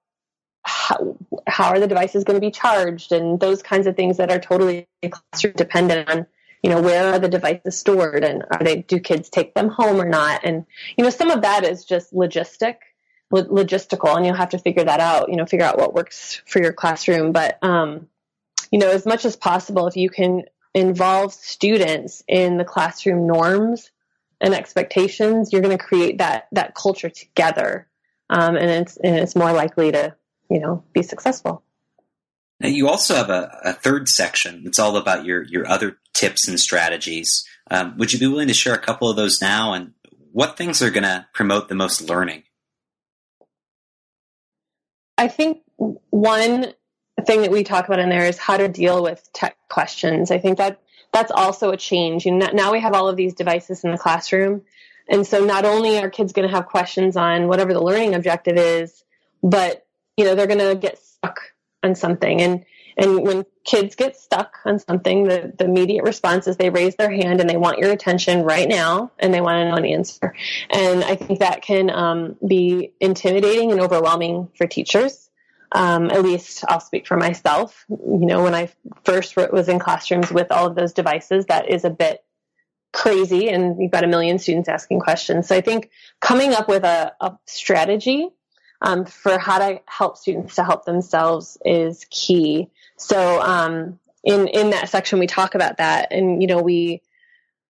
how, 0.69 1.17
how 1.47 1.71
are 1.71 1.81
the 1.81 1.87
devices 1.87 2.25
going 2.25 2.37
to 2.37 2.47
be 2.47 2.51
charged 2.51 3.13
and 3.13 3.41
those 3.41 3.63
kinds 3.63 3.87
of 3.87 3.97
things 3.97 4.19
that 4.19 4.31
are 4.31 4.39
totally 4.39 4.87
classroom 5.11 5.55
dependent 5.57 6.09
on 6.11 6.27
you 6.63 6.71
know 6.71 6.83
where 6.83 7.15
are 7.15 7.19
the 7.19 7.29
devices 7.29 7.79
stored 7.79 8.25
and 8.25 8.45
are 8.51 8.63
they 8.63 8.83
do 8.83 8.99
kids 8.99 9.31
take 9.31 9.55
them 9.55 9.69
home 9.69 10.01
or 10.01 10.09
not? 10.09 10.41
And 10.45 10.67
you 10.97 11.05
know 11.05 11.11
some 11.11 11.31
of 11.31 11.43
that 11.43 11.65
is 11.65 11.85
just 11.85 12.13
logistic 12.13 12.77
logistical 13.33 14.17
and 14.17 14.25
you'll 14.25 14.35
have 14.35 14.51
to 14.51 14.59
figure 14.59 14.85
that 14.85 15.01
out 15.01 15.31
you 15.31 15.37
know 15.37 15.47
figure 15.47 15.65
out 15.65 15.79
what 15.79 15.95
works 15.95 16.43
for 16.47 16.61
your 16.61 16.73
classroom. 16.73 17.33
But 17.33 17.63
um, 17.63 18.09
you 18.71 18.79
know 18.79 18.91
as 18.91 19.07
much 19.07 19.25
as 19.25 19.37
possible 19.37 19.87
if 19.87 19.97
you 19.97 20.11
can 20.11 20.43
involve 20.75 21.33
students 21.33 22.23
in 22.29 22.59
the 22.59 22.65
classroom 22.65 23.27
norms 23.27 23.91
and 24.41 24.55
expectations 24.55 25.53
you're 25.53 25.63
going 25.63 25.77
to 25.77 25.83
create 25.83 26.19
that 26.19 26.49
that 26.53 26.75
culture 26.75 27.09
together. 27.09 27.87
Um, 28.29 28.57
and 28.57 28.69
it's 28.69 28.97
and 28.99 29.17
it's 29.17 29.37
more 29.37 29.53
likely 29.53 29.93
to 29.93 30.15
you 30.51 30.61
know, 30.61 30.85
be 30.93 31.03
successful. 31.03 31.63
Now 32.61 32.69
you 32.69 32.89
also 32.89 33.15
have 33.15 33.31
a, 33.31 33.51
a 33.65 33.73
third 33.73 34.09
section. 34.09 34.65
It's 34.67 34.79
all 34.79 34.97
about 34.97 35.25
your, 35.25 35.43
your 35.45 35.69
other 35.69 35.99
tips 36.13 36.49
and 36.49 36.59
strategies. 36.59 37.47
Um, 37.71 37.97
would 37.99 38.13
you 38.13 38.19
be 38.19 38.27
willing 38.27 38.49
to 38.49 38.55
share 38.55 38.75
a 38.75 38.79
couple 38.79 39.09
of 39.09 39.17
those 39.17 39.41
now 39.41 39.75
and 39.75 39.93
what 40.33 40.57
things 40.57 40.83
are 40.83 40.91
going 40.91 41.05
to 41.05 41.27
promote 41.33 41.69
the 41.69 41.75
most 41.75 42.01
learning? 42.01 42.43
I 45.17 45.29
think 45.29 45.63
one 45.77 46.73
thing 47.25 47.43
that 47.43 47.51
we 47.51 47.65
talk 47.65 47.87
about 47.87 47.99
in 47.99 48.09
there 48.09 48.27
is 48.27 48.39
how 48.39 48.57
to 48.57 48.69
deal 48.69 49.03
with 49.03 49.29
tech 49.33 49.57
questions. 49.69 50.31
I 50.31 50.39
think 50.39 50.59
that 50.59 50.81
that's 51.13 51.33
also 51.33 51.71
a 51.71 51.77
change. 51.77 52.27
You 52.27 52.33
know, 52.33 52.49
now 52.53 52.73
we 52.73 52.81
have 52.81 52.95
all 52.95 53.09
of 53.09 53.17
these 53.17 53.35
devices 53.35 53.83
in 53.85 53.91
the 53.91 53.99
classroom. 53.99 54.63
And 55.09 55.27
so 55.27 55.45
not 55.45 55.65
only 55.65 55.99
are 55.99 56.11
kids 56.11 56.33
going 56.33 56.49
to 56.49 56.55
have 56.55 56.67
questions 56.67 57.17
on 57.17 57.49
whatever 57.49 57.73
the 57.73 57.83
learning 57.83 58.15
objective 58.15 58.57
is, 58.57 59.03
but 59.43 59.87
you 60.19 60.25
know, 60.25 60.35
they're 60.35 60.49
going 60.49 60.59
to 60.59 60.75
get 60.75 60.99
stuck 60.99 61.41
on 61.85 61.95
something. 61.95 62.43
And, 62.43 62.65
and 62.97 63.23
when 63.23 63.47
kids 63.65 63.95
get 63.95 64.17
stuck 64.17 64.57
on 64.65 64.81
something, 64.81 65.25
the, 65.25 65.53
the 65.57 65.65
immediate 65.65 66.03
response 66.03 66.49
is 66.49 66.57
they 66.57 66.71
raise 66.71 66.97
their 66.97 67.11
hand 67.11 67.41
and 67.41 67.49
they 67.49 67.57
want 67.57 67.79
your 67.79 67.93
attention 67.93 68.43
right 68.43 68.69
now 68.69 69.13
and 69.21 69.33
they 69.33 69.41
want 69.41 69.59
to 69.59 69.71
know 69.71 69.77
an 69.77 69.85
answer. 69.85 70.35
And 70.71 71.05
I 71.05 71.15
think 71.15 71.39
that 71.39 71.63
can 71.63 71.89
um, 71.89 72.37
be 72.47 72.93
intimidating 73.01 73.71
and 73.71 73.81
overwhelming 73.81 74.49
for 74.59 74.67
teachers. 74.67 75.31
Um, 75.71 76.11
at 76.11 76.25
least 76.25 76.65
I'll 76.67 76.81
speak 76.81 77.07
for 77.07 77.17
myself. 77.17 77.85
You 77.89 78.27
know, 78.27 78.43
when 78.43 78.57
I 78.57 78.71
first 79.05 79.37
was 79.37 79.69
in 79.69 79.79
classrooms 79.79 80.33
with 80.33 80.51
all 80.51 80.67
of 80.67 80.75
those 80.75 80.95
devices, 80.95 81.47
that 81.47 81.71
is 81.71 81.85
a 81.85 81.91
bit 81.91 82.25
crazy 82.93 83.51
and 83.51 83.81
you've 83.81 83.93
got 83.93 84.03
a 84.03 84.09
million 84.09 84.41
students 84.41 84.69
asking 84.69 84.99
questions. 84.99 85.47
So 85.47 85.55
I 85.55 85.61
think 85.61 85.91
coming 86.21 86.55
up 86.55 86.69
with 86.69 86.83
a, 86.83 87.13
a 87.21 87.39
strategy 87.47 88.31
um, 88.81 89.05
for 89.05 89.39
how 89.39 89.59
to 89.59 89.81
help 89.87 90.17
students 90.17 90.57
to 90.57 90.65
help 90.65 90.85
themselves 90.85 91.59
is 91.65 92.07
key. 92.11 92.69
So 92.97 93.41
um, 93.41 93.99
in 94.25 94.49
in 94.49 94.71
that 94.71 94.89
section, 94.89 95.19
we 95.19 95.27
talk 95.27 95.55
about 95.55 95.79
that, 95.79 96.13
and 96.13 96.41
you 96.43 96.49
know 96.49 96.63
we 96.63 97.03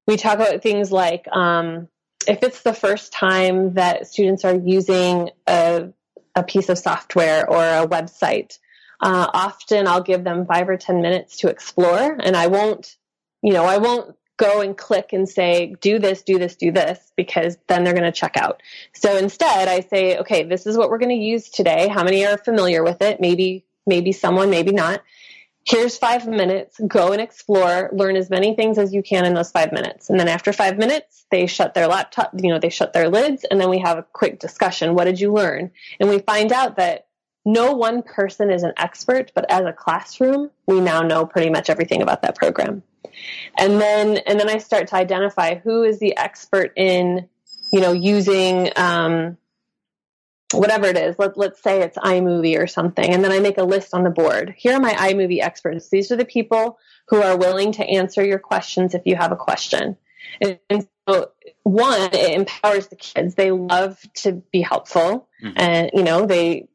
we 0.07 0.16
talk 0.16 0.35
about 0.35 0.62
things 0.62 0.90
like 0.90 1.27
um, 1.29 1.88
if 2.27 2.42
it's 2.42 2.62
the 2.62 2.75
first 2.75 3.12
time 3.12 3.75
that 3.75 4.07
students 4.07 4.44
are 4.44 4.55
using 4.55 5.31
a 5.47 5.90
a 6.38 6.42
piece 6.42 6.68
of 6.68 6.79
software 6.79 7.49
or 7.49 7.62
a 7.62 7.87
website. 7.87 8.59
Uh, 9.01 9.29
often 9.33 9.87
I'll 9.87 10.03
give 10.03 10.25
them 10.25 10.47
five 10.47 10.68
or 10.68 10.77
10 10.77 11.03
minutes 11.03 11.38
to 11.38 11.49
explore 11.49 12.16
and 12.21 12.37
I 12.37 12.49
won't, 12.49 12.97
you 13.42 13.53
know, 13.53 13.64
I 13.64 13.79
won't 13.79 14.16
go 14.38 14.61
and 14.61 14.79
click 14.79 15.12
and 15.12 15.29
say, 15.29 15.74
do 15.81 15.98
this, 15.98 16.22
do 16.22 16.38
this, 16.38 16.57
do 16.57 16.72
this, 16.72 17.12
because 17.16 17.59
then 17.66 17.85
they're 17.85 17.92
going 17.92 18.11
to 18.11 18.12
check 18.12 18.37
out. 18.37 18.62
So 18.94 19.16
instead, 19.16 19.68
I 19.68 19.81
say, 19.81 20.16
okay, 20.18 20.44
this 20.44 20.66
is 20.66 20.79
what 20.79 20.88
we're 20.88 20.98
going 20.98 21.16
to 21.16 21.22
use 21.22 21.51
today. 21.51 21.88
How 21.88 22.05
many 22.05 22.24
are 22.24 22.38
familiar 22.38 22.83
with 22.83 23.03
it? 23.03 23.20
Maybe, 23.20 23.66
maybe 23.87 24.12
someone, 24.12 24.48
maybe 24.48 24.72
not. 24.72 25.03
Here's 25.66 25.98
five 25.98 26.27
minutes. 26.27 26.81
Go 26.87 27.12
and 27.12 27.20
explore. 27.20 27.90
Learn 27.92 28.16
as 28.16 28.31
many 28.31 28.55
things 28.55 28.79
as 28.79 28.94
you 28.94 29.03
can 29.03 29.27
in 29.27 29.35
those 29.35 29.51
five 29.51 29.72
minutes. 29.72 30.09
And 30.09 30.18
then 30.18 30.29
after 30.29 30.53
five 30.53 30.79
minutes, 30.79 31.27
they 31.31 31.46
shut 31.46 31.74
their 31.74 31.88
laptop, 31.88 32.31
you 32.40 32.48
know, 32.48 32.59
they 32.59 32.70
shut 32.70 32.94
their 32.94 33.11
lids 33.11 33.44
and 33.44 33.61
then 33.61 33.68
we 33.68 33.79
have 33.81 33.98
a 33.98 34.07
quick 34.14 34.38
discussion. 34.38 34.94
What 34.94 35.05
did 35.05 35.20
you 35.20 35.31
learn? 35.33 35.72
And 36.01 36.09
we 36.09 36.20
find 36.20 36.53
out 36.53 36.77
that 36.77 37.09
no 37.44 37.72
one 37.72 38.03
person 38.03 38.51
is 38.51 38.62
an 38.62 38.72
expert, 38.79 39.33
but 39.35 39.51
as 39.51 39.66
a 39.66 39.72
classroom, 39.72 40.51
we 40.66 40.81
now 40.81 41.03
know 41.03 41.27
pretty 41.27 41.51
much 41.51 41.68
everything 41.68 42.01
about 42.01 42.22
that 42.22 42.37
program 42.37 42.83
and 43.59 43.81
then 43.81 44.18
and 44.18 44.38
then 44.38 44.48
I 44.48 44.59
start 44.59 44.88
to 44.88 44.96
identify 44.96 45.57
who 45.57 45.83
is 45.83 45.98
the 45.98 46.16
expert 46.16 46.72
in 46.76 47.28
you 47.72 47.81
know 47.81 47.92
using 47.92 48.70
um, 48.76 49.37
whatever 50.52 50.87
it 50.87 50.96
is. 50.96 51.18
Let, 51.18 51.37
let's 51.37 51.62
say 51.62 51.83
it's 51.83 51.98
iMovie 51.98 52.59
or 52.59 52.66
something, 52.66 53.12
and 53.12 53.24
then 53.24 53.33
I 53.33 53.40
make 53.40 53.59
a 53.59 53.64
list 53.64 53.94
on 53.94 54.04
the 54.04 54.11
board. 54.11 54.54
Here 54.57 54.74
are 54.74 54.81
my 54.81 54.92
iMovie 54.92 55.42
experts. 55.42 55.88
These 55.88 56.11
are 56.12 56.16
the 56.16 56.24
people 56.24 56.78
who 57.09 57.22
are 57.22 57.37
willing 57.37 57.72
to 57.72 57.85
answer 57.85 58.24
your 58.24 58.38
questions 58.38 58.94
if 58.94 59.02
you 59.04 59.16
have 59.16 59.33
a 59.33 59.37
question. 59.37 59.96
And, 60.40 60.59
and 60.68 60.87
so, 61.09 61.31
one, 61.62 62.11
it 62.12 62.35
empowers 62.35 62.88
the 62.88 62.96
kids. 62.96 63.35
They 63.35 63.50
love 63.50 63.98
to 64.16 64.42
be 64.52 64.61
helpful, 64.61 65.28
mm-hmm. 65.42 65.57
and 65.57 65.90
you 65.94 66.02
know 66.02 66.26
they 66.26 66.68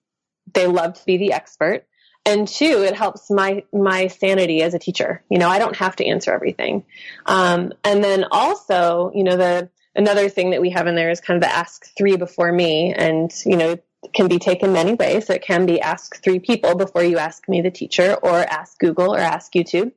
they 0.54 0.68
love 0.68 0.94
to 0.94 1.06
be 1.06 1.18
the 1.18 1.34
expert. 1.34 1.86
And 2.26 2.48
two, 2.48 2.84
it 2.84 2.96
helps 2.96 3.30
my 3.30 3.64
my 3.74 4.08
sanity 4.08 4.62
as 4.62 4.74
a 4.74 4.80
teacher. 4.80 5.24
You 5.30 5.40
know, 5.40 5.50
I 5.50 5.60
don't 5.60 5.76
have 5.76 5.96
to 5.98 6.06
answer 6.06 6.32
everything. 6.32 6.86
Um, 7.26 7.74
and 7.84 8.04
then 8.04 8.26
also, 8.32 9.12
you 9.14 9.24
know, 9.24 9.36
the 9.36 9.70
another 9.96 10.30
thing 10.30 10.52
that 10.52 10.62
we 10.62 10.70
have 10.70 10.88
in 10.88 10.96
there 10.96 11.12
is 11.12 11.20
kind 11.20 11.38
of 11.38 11.42
the 11.42 11.54
ask 11.54 11.86
three 11.98 12.16
before 12.16 12.52
me, 12.52 12.94
and 12.94 13.32
you 13.46 13.58
know, 13.58 13.78
can 14.14 14.28
be 14.28 14.40
taken 14.40 14.72
many 14.74 14.94
ways. 14.94 15.28
So 15.28 15.34
it 15.34 15.42
can 15.42 15.66
be 15.66 15.82
ask 15.82 16.24
three 16.24 16.40
people 16.40 16.76
before 16.76 17.04
you 17.04 17.18
ask 17.18 17.48
me, 17.50 17.62
the 17.62 17.72
teacher, 17.72 18.14
or 18.14 18.38
ask 18.38 18.80
Google 18.80 19.14
or 19.14 19.20
ask 19.20 19.52
YouTube. 19.54 19.92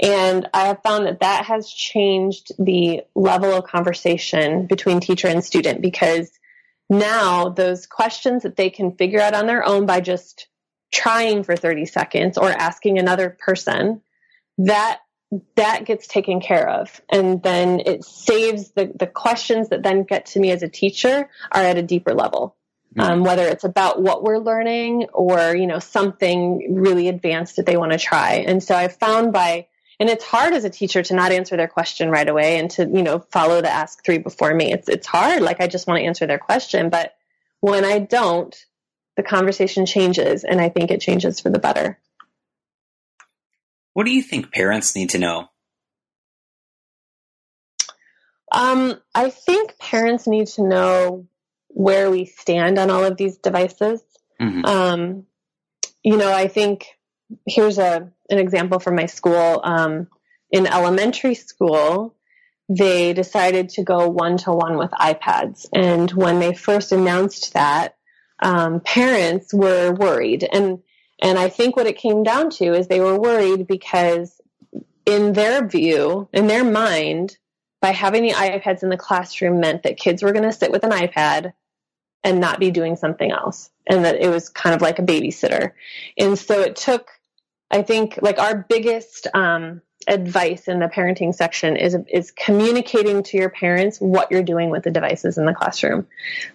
And 0.00 0.48
I 0.52 0.66
have 0.66 0.82
found 0.82 1.06
that 1.06 1.20
that 1.20 1.44
has 1.44 1.70
changed 1.70 2.52
the 2.58 3.02
level 3.14 3.52
of 3.52 3.64
conversation 3.64 4.66
between 4.66 4.98
teacher 4.98 5.28
and 5.28 5.44
student 5.44 5.80
because 5.80 6.30
now 6.90 7.50
those 7.50 7.86
questions 7.86 8.42
that 8.42 8.56
they 8.56 8.68
can 8.68 8.96
figure 8.96 9.20
out 9.20 9.34
on 9.34 9.46
their 9.46 9.64
own 9.64 9.86
by 9.86 10.00
just 10.00 10.48
trying 10.92 11.42
for 11.42 11.56
30 11.56 11.86
seconds 11.86 12.38
or 12.38 12.50
asking 12.50 12.98
another 12.98 13.30
person, 13.30 14.02
that 14.58 15.00
that 15.56 15.86
gets 15.86 16.06
taken 16.06 16.40
care 16.40 16.68
of. 16.68 17.00
And 17.08 17.42
then 17.42 17.80
it 17.80 18.04
saves 18.04 18.72
the, 18.72 18.92
the 18.94 19.06
questions 19.06 19.70
that 19.70 19.82
then 19.82 20.04
get 20.04 20.26
to 20.26 20.40
me 20.40 20.50
as 20.50 20.62
a 20.62 20.68
teacher 20.68 21.30
are 21.50 21.62
at 21.62 21.78
a 21.78 21.82
deeper 21.82 22.12
level. 22.14 22.54
Mm-hmm. 22.94 23.10
Um, 23.10 23.24
whether 23.24 23.48
it's 23.48 23.64
about 23.64 24.02
what 24.02 24.22
we're 24.22 24.38
learning 24.38 25.06
or, 25.14 25.56
you 25.56 25.66
know, 25.66 25.78
something 25.78 26.74
really 26.74 27.08
advanced 27.08 27.56
that 27.56 27.64
they 27.64 27.78
want 27.78 27.92
to 27.92 27.98
try. 27.98 28.44
And 28.46 28.62
so 28.62 28.74
I've 28.74 28.96
found 28.96 29.32
by 29.32 29.68
and 30.02 30.10
it's 30.10 30.24
hard 30.24 30.52
as 30.52 30.64
a 30.64 30.70
teacher 30.70 31.00
to 31.00 31.14
not 31.14 31.30
answer 31.30 31.56
their 31.56 31.68
question 31.68 32.10
right 32.10 32.28
away 32.28 32.58
and 32.58 32.70
to 32.72 32.86
you 32.86 33.04
know 33.04 33.20
follow 33.30 33.60
the 33.62 33.70
ask 33.70 34.04
three 34.04 34.18
before 34.18 34.52
me 34.52 34.72
it's 34.72 34.88
it's 34.88 35.06
hard 35.06 35.42
like 35.42 35.60
i 35.60 35.68
just 35.68 35.86
want 35.86 35.98
to 35.98 36.04
answer 36.04 36.26
their 36.26 36.40
question 36.40 36.90
but 36.90 37.14
when 37.60 37.84
i 37.84 38.00
don't 38.00 38.66
the 39.16 39.22
conversation 39.22 39.86
changes 39.86 40.44
and 40.44 40.60
i 40.60 40.68
think 40.68 40.90
it 40.90 41.00
changes 41.00 41.40
for 41.40 41.50
the 41.50 41.58
better 41.58 41.98
what 43.94 44.04
do 44.04 44.12
you 44.12 44.22
think 44.22 44.52
parents 44.52 44.94
need 44.94 45.10
to 45.10 45.18
know 45.18 45.48
um, 48.52 49.00
i 49.14 49.30
think 49.30 49.78
parents 49.78 50.26
need 50.26 50.46
to 50.46 50.66
know 50.66 51.26
where 51.68 52.10
we 52.10 52.26
stand 52.26 52.78
on 52.78 52.90
all 52.90 53.04
of 53.04 53.16
these 53.16 53.38
devices 53.38 54.02
mm-hmm. 54.40 54.64
um, 54.64 55.26
you 56.02 56.16
know 56.16 56.32
i 56.32 56.48
think 56.48 56.86
here's 57.46 57.78
a 57.78 58.12
an 58.30 58.38
example 58.38 58.78
from 58.78 58.96
my 58.96 59.06
school. 59.06 59.60
Um, 59.62 60.08
in 60.50 60.66
elementary 60.66 61.34
school, 61.34 62.14
they 62.68 63.12
decided 63.12 63.70
to 63.70 63.82
go 63.82 64.08
one 64.08 64.38
to 64.38 64.52
one 64.52 64.76
with 64.76 64.90
iPads, 64.90 65.68
and 65.72 66.10
when 66.12 66.40
they 66.40 66.54
first 66.54 66.92
announced 66.92 67.52
that, 67.54 67.96
um, 68.42 68.80
parents 68.80 69.54
were 69.54 69.92
worried, 69.92 70.46
and 70.52 70.82
and 71.20 71.38
I 71.38 71.48
think 71.48 71.76
what 71.76 71.86
it 71.86 71.96
came 71.96 72.22
down 72.22 72.50
to 72.50 72.74
is 72.74 72.88
they 72.88 73.00
were 73.00 73.18
worried 73.18 73.66
because, 73.66 74.40
in 75.06 75.32
their 75.32 75.66
view, 75.66 76.28
in 76.32 76.48
their 76.48 76.64
mind, 76.64 77.36
by 77.80 77.92
having 77.92 78.24
the 78.24 78.32
iPads 78.32 78.82
in 78.82 78.88
the 78.88 78.96
classroom 78.96 79.60
meant 79.60 79.84
that 79.84 79.96
kids 79.96 80.22
were 80.22 80.32
going 80.32 80.44
to 80.44 80.52
sit 80.52 80.72
with 80.72 80.84
an 80.84 80.90
iPad 80.90 81.52
and 82.24 82.40
not 82.40 82.60
be 82.60 82.70
doing 82.70 82.96
something 82.96 83.30
else, 83.30 83.70
and 83.88 84.04
that 84.04 84.16
it 84.16 84.28
was 84.28 84.48
kind 84.48 84.74
of 84.74 84.82
like 84.82 84.98
a 84.98 85.02
babysitter. 85.02 85.72
And 86.18 86.38
so 86.38 86.60
it 86.60 86.76
took 86.76 87.10
I 87.72 87.82
think 87.82 88.18
like 88.20 88.38
our 88.38 88.66
biggest 88.68 89.26
um, 89.34 89.80
advice 90.06 90.68
in 90.68 90.78
the 90.78 90.88
parenting 90.88 91.34
section 91.34 91.76
is 91.76 91.96
is 92.08 92.30
communicating 92.30 93.22
to 93.22 93.36
your 93.36 93.50
parents 93.50 93.98
what 93.98 94.30
you're 94.30 94.42
doing 94.42 94.70
with 94.70 94.82
the 94.82 94.90
devices 94.90 95.38
in 95.38 95.46
the 95.46 95.54
classroom. 95.54 96.06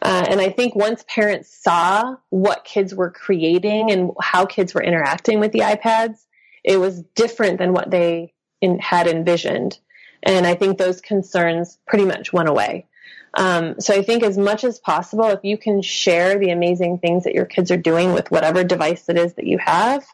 Uh, 0.01 0.25
and 0.29 0.39
I 0.39 0.49
think 0.49 0.75
once 0.75 1.03
parents 1.07 1.49
saw 1.49 2.15
what 2.29 2.65
kids 2.65 2.93
were 2.93 3.11
creating 3.11 3.91
and 3.91 4.11
how 4.21 4.45
kids 4.45 4.73
were 4.73 4.83
interacting 4.83 5.39
with 5.39 5.51
the 5.51 5.59
iPads, 5.59 6.25
it 6.63 6.79
was 6.79 7.01
different 7.15 7.57
than 7.57 7.73
what 7.73 7.89
they 7.89 8.33
in, 8.61 8.79
had 8.79 9.07
envisioned. 9.07 9.79
And 10.23 10.45
I 10.45 10.55
think 10.55 10.77
those 10.77 11.01
concerns 11.01 11.77
pretty 11.87 12.05
much 12.05 12.33
went 12.33 12.49
away. 12.49 12.87
Um, 13.33 13.79
so 13.79 13.93
I 13.93 14.01
think 14.01 14.23
as 14.23 14.37
much 14.37 14.63
as 14.63 14.79
possible, 14.79 15.25
if 15.25 15.43
you 15.43 15.57
can 15.57 15.81
share 15.81 16.39
the 16.39 16.49
amazing 16.49 16.99
things 16.99 17.23
that 17.23 17.35
your 17.35 17.45
kids 17.45 17.71
are 17.71 17.77
doing 17.77 18.13
with 18.13 18.31
whatever 18.31 18.63
device 18.63 19.09
it 19.09 19.17
is 19.17 19.35
that 19.35 19.45
you 19.45 19.59
have, 19.59 20.05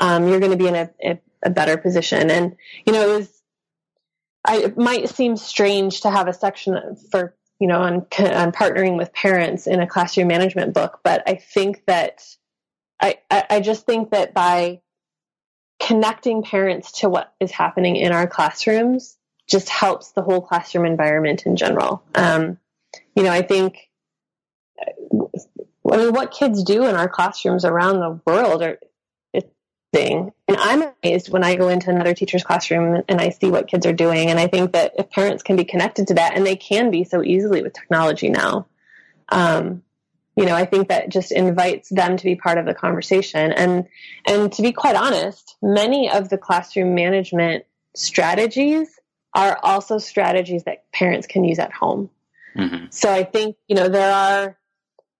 um, 0.00 0.26
you're 0.26 0.40
going 0.40 0.52
to 0.52 0.58
be 0.58 0.66
in 0.66 0.74
a, 0.74 0.90
a, 1.04 1.20
a, 1.44 1.50
better 1.50 1.76
position. 1.76 2.30
And, 2.30 2.56
you 2.86 2.92
know, 2.92 3.08
it 3.08 3.18
was, 3.18 3.42
I, 4.44 4.56
it 4.62 4.78
might 4.78 5.08
seem 5.10 5.36
strange 5.36 6.00
to 6.00 6.10
have 6.10 6.26
a 6.26 6.32
section 6.32 6.96
for, 7.10 7.36
you 7.60 7.68
know, 7.68 7.80
on, 7.80 7.94
on 8.18 8.52
partnering 8.52 8.96
with 8.96 9.12
parents 9.12 9.66
in 9.66 9.80
a 9.80 9.86
classroom 9.86 10.28
management 10.28 10.72
book, 10.74 11.00
but 11.04 11.22
I 11.26 11.34
think 11.34 11.84
that, 11.86 12.22
I, 13.00 13.18
I 13.30 13.60
just 13.60 13.86
think 13.86 14.10
that 14.10 14.34
by 14.34 14.80
connecting 15.78 16.42
parents 16.42 17.00
to 17.00 17.08
what 17.08 17.32
is 17.40 17.50
happening 17.50 17.96
in 17.96 18.12
our 18.12 18.26
classrooms 18.26 19.16
just 19.48 19.68
helps 19.68 20.12
the 20.12 20.22
whole 20.22 20.40
classroom 20.40 20.84
environment 20.84 21.44
in 21.46 21.56
general. 21.56 22.02
Um, 22.14 22.58
you 23.16 23.22
know, 23.22 23.30
I 23.30 23.42
think, 23.42 23.90
I 24.80 25.96
mean, 25.96 26.12
what 26.12 26.30
kids 26.30 26.62
do 26.62 26.86
in 26.86 26.94
our 26.94 27.08
classrooms 27.08 27.64
around 27.64 28.00
the 28.00 28.20
world 28.26 28.62
are 28.62 28.78
thing. 29.92 30.32
And 30.46 30.56
I'm 30.58 30.82
amazed 30.82 31.30
when 31.30 31.44
I 31.44 31.56
go 31.56 31.68
into 31.68 31.90
another 31.90 32.14
teacher's 32.14 32.44
classroom 32.44 33.02
and 33.08 33.20
I 33.20 33.30
see 33.30 33.50
what 33.50 33.68
kids 33.68 33.86
are 33.86 33.92
doing. 33.92 34.30
And 34.30 34.38
I 34.38 34.46
think 34.46 34.72
that 34.72 34.92
if 34.98 35.10
parents 35.10 35.42
can 35.42 35.56
be 35.56 35.64
connected 35.64 36.08
to 36.08 36.14
that, 36.14 36.36
and 36.36 36.46
they 36.46 36.56
can 36.56 36.90
be 36.90 37.04
so 37.04 37.22
easily 37.22 37.62
with 37.62 37.72
technology 37.72 38.28
now, 38.28 38.66
um, 39.28 39.82
you 40.36 40.46
know, 40.46 40.54
I 40.54 40.64
think 40.64 40.88
that 40.88 41.08
just 41.08 41.32
invites 41.32 41.88
them 41.88 42.16
to 42.16 42.24
be 42.24 42.36
part 42.36 42.58
of 42.58 42.66
the 42.66 42.74
conversation. 42.74 43.52
And 43.52 43.86
and 44.26 44.52
to 44.52 44.62
be 44.62 44.72
quite 44.72 44.96
honest, 44.96 45.56
many 45.60 46.10
of 46.10 46.28
the 46.28 46.38
classroom 46.38 46.94
management 46.94 47.64
strategies 47.94 48.88
are 49.34 49.58
also 49.62 49.98
strategies 49.98 50.64
that 50.64 50.90
parents 50.92 51.26
can 51.26 51.44
use 51.44 51.58
at 51.58 51.72
home. 51.72 52.10
Mm-hmm. 52.56 52.86
So 52.90 53.12
I 53.12 53.24
think 53.24 53.56
you 53.68 53.76
know 53.76 53.88
there 53.88 54.12
are 54.12 54.56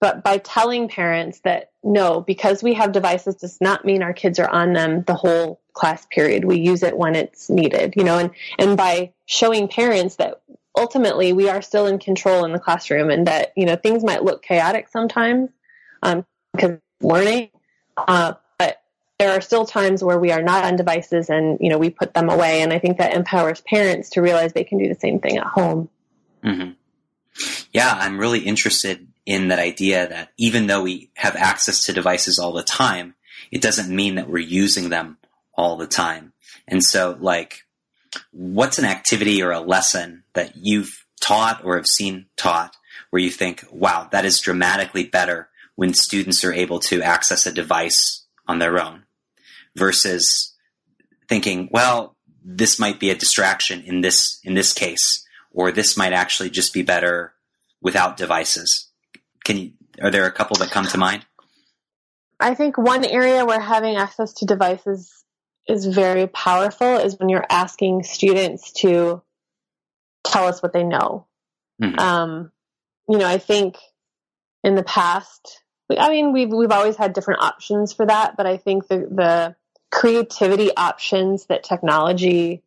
but 0.01 0.25
by 0.25 0.39
telling 0.39 0.89
parents 0.89 1.41
that 1.41 1.71
no, 1.85 2.21
because 2.21 2.63
we 2.63 2.75
have 2.75 2.93
devices 2.93 3.37
does 3.37 3.61
not 3.61 3.85
mean 3.85 4.03
our 4.03 4.13
kids 4.13 4.39
are 4.39 4.49
on 4.49 4.73
them 4.73 5.03
the 5.03 5.15
whole 5.15 5.61
class 5.73 6.07
period. 6.11 6.45
We 6.45 6.59
use 6.59 6.83
it 6.83 6.97
when 6.97 7.15
it's 7.15 7.49
needed, 7.49 7.95
you 7.97 8.05
know, 8.05 8.19
and, 8.19 8.31
and 8.59 8.77
by 8.77 9.13
showing 9.27 9.69
parents 9.69 10.17
that 10.17 10.43
ultimately 10.77 11.33
we 11.33 11.49
are 11.49 11.63
still 11.63 11.87
in 11.87 11.99
control 11.99 12.45
in 12.45 12.53
the 12.53 12.59
classroom 12.59 13.11
and 13.11 13.27
that, 13.27 13.53
you 13.57 13.67
know, 13.67 13.77
things 13.77 14.03
might 14.05 14.25
look 14.25 14.43
chaotic 14.43 14.89
sometimes, 14.89 15.51
um, 16.03 16.25
because 16.53 16.79
learning, 17.01 17.51
uh, 17.97 18.35
but 18.59 18.83
there 19.19 19.33
are 19.33 19.41
still 19.41 19.67
times 19.67 20.03
where 20.03 20.19
we 20.19 20.33
are 20.33 20.43
not 20.43 20.65
on 20.65 20.77
devices 20.77 21.31
and, 21.31 21.59
you 21.61 21.69
know, 21.69 21.79
we 21.79 21.91
put 21.91 22.15
them 22.15 22.29
away. 22.29 22.63
And 22.63 22.73
I 22.73 22.79
think 22.79 22.99
that 22.99 23.15
empowers 23.15 23.61
parents 23.61 24.11
to 24.11 24.23
realize 24.23 24.53
they 24.53 24.65
can 24.65 24.79
do 24.79 24.89
the 24.89 24.99
same 24.99 25.21
thing 25.21 25.37
at 25.37 25.47
home. 25.47 25.89
Mm-hmm. 26.45 26.73
Yeah, 27.73 27.97
I'm 27.99 28.19
really 28.19 28.41
interested 28.41 29.07
in 29.27 29.49
that 29.49 29.59
idea 29.59 30.09
that 30.09 30.31
even 30.37 30.67
though 30.67 30.83
we 30.83 31.11
have 31.15 31.37
access 31.37 31.85
to 31.85 31.93
devices 31.93 32.39
all 32.39 32.53
the 32.53 32.63
time, 32.63 33.15
it 33.51 33.63
doesn't 33.63 33.95
mean 33.95 34.17
that 34.17 34.29
we're 34.29 34.39
using 34.39 34.89
them 34.89 35.19
all 35.55 35.77
the 35.77 35.87
time. 35.87 36.33
And 36.67 36.83
so, 36.83 37.17
like, 37.21 37.63
what's 38.33 38.79
an 38.79 38.85
activity 38.85 39.43
or 39.43 39.51
a 39.51 39.61
lesson 39.61 40.25
that 40.35 40.57
you've 40.57 41.05
taught 41.21 41.65
or 41.65 41.77
have 41.77 41.87
seen 41.87 42.27
taught 42.37 42.77
where 43.11 43.23
you 43.23 43.31
think, 43.31 43.65
wow, 43.71 44.09
that 44.13 44.25
is 44.25 44.41
dramatically 44.41 45.05
better 45.05 45.49
when 45.77 45.95
students 45.95 46.45
are 46.45 46.53
able 46.53 46.79
to 46.79 47.03
access 47.03 47.47
a 47.47 47.53
device 47.53 48.25
on 48.47 48.59
their 48.59 48.81
own 48.81 49.05
versus 49.77 50.55
thinking, 51.29 51.69
well, 51.71 52.17
this 52.45 52.79
might 52.79 52.99
be 52.99 53.11
a 53.11 53.15
distraction 53.15 53.83
in 53.83 54.01
this, 54.01 54.41
in 54.45 54.55
this 54.55 54.73
case, 54.73 55.27
or 55.53 55.71
this 55.71 55.97
might 55.97 56.13
actually 56.13 56.51
just 56.51 56.73
be 56.73 56.83
better 56.83 57.35
without 57.81 58.17
devices. 58.17 58.90
Can 59.45 59.57
you, 59.57 59.73
are 60.01 60.11
there 60.11 60.27
a 60.27 60.33
couple 60.33 60.57
that 60.59 60.71
come 60.71 60.87
to 60.87 60.99
mind? 60.99 61.25
I 62.39 62.55
think 62.55 62.79
one 62.79 63.05
area 63.05 63.45
where 63.45 63.61
having 63.61 63.97
access 63.97 64.33
to 64.35 64.47
devices 64.47 65.13
is 65.69 65.87
very 65.87 66.27
powerful 66.27 66.97
is 66.97 67.19
when 67.19 67.29
you're 67.29 67.47
asking 67.51 68.03
students 68.03 68.73
to 68.73 69.23
tell 70.25 70.47
us 70.47 70.63
what 70.63 70.73
they 70.73 70.83
know. 70.83 71.27
Mm-hmm. 71.83 71.99
Um, 71.99 72.53
you 73.09 73.19
know, 73.19 73.27
I 73.27 73.39
think 73.39 73.77
in 74.65 74.75
the 74.75 74.83
past, 74.83 75.63
I 75.99 76.09
mean, 76.11 76.33
we've 76.33 76.51
we've 76.51 76.71
always 76.71 76.97
had 76.97 77.13
different 77.13 77.43
options 77.43 77.93
for 77.93 78.07
that, 78.07 78.37
but 78.37 78.47
I 78.47 78.57
think 78.57 78.89
the 78.89 79.09
the 79.11 79.57
creativity 79.91 80.71
options 80.77 81.47
that 81.47 81.65
technology 81.65 82.63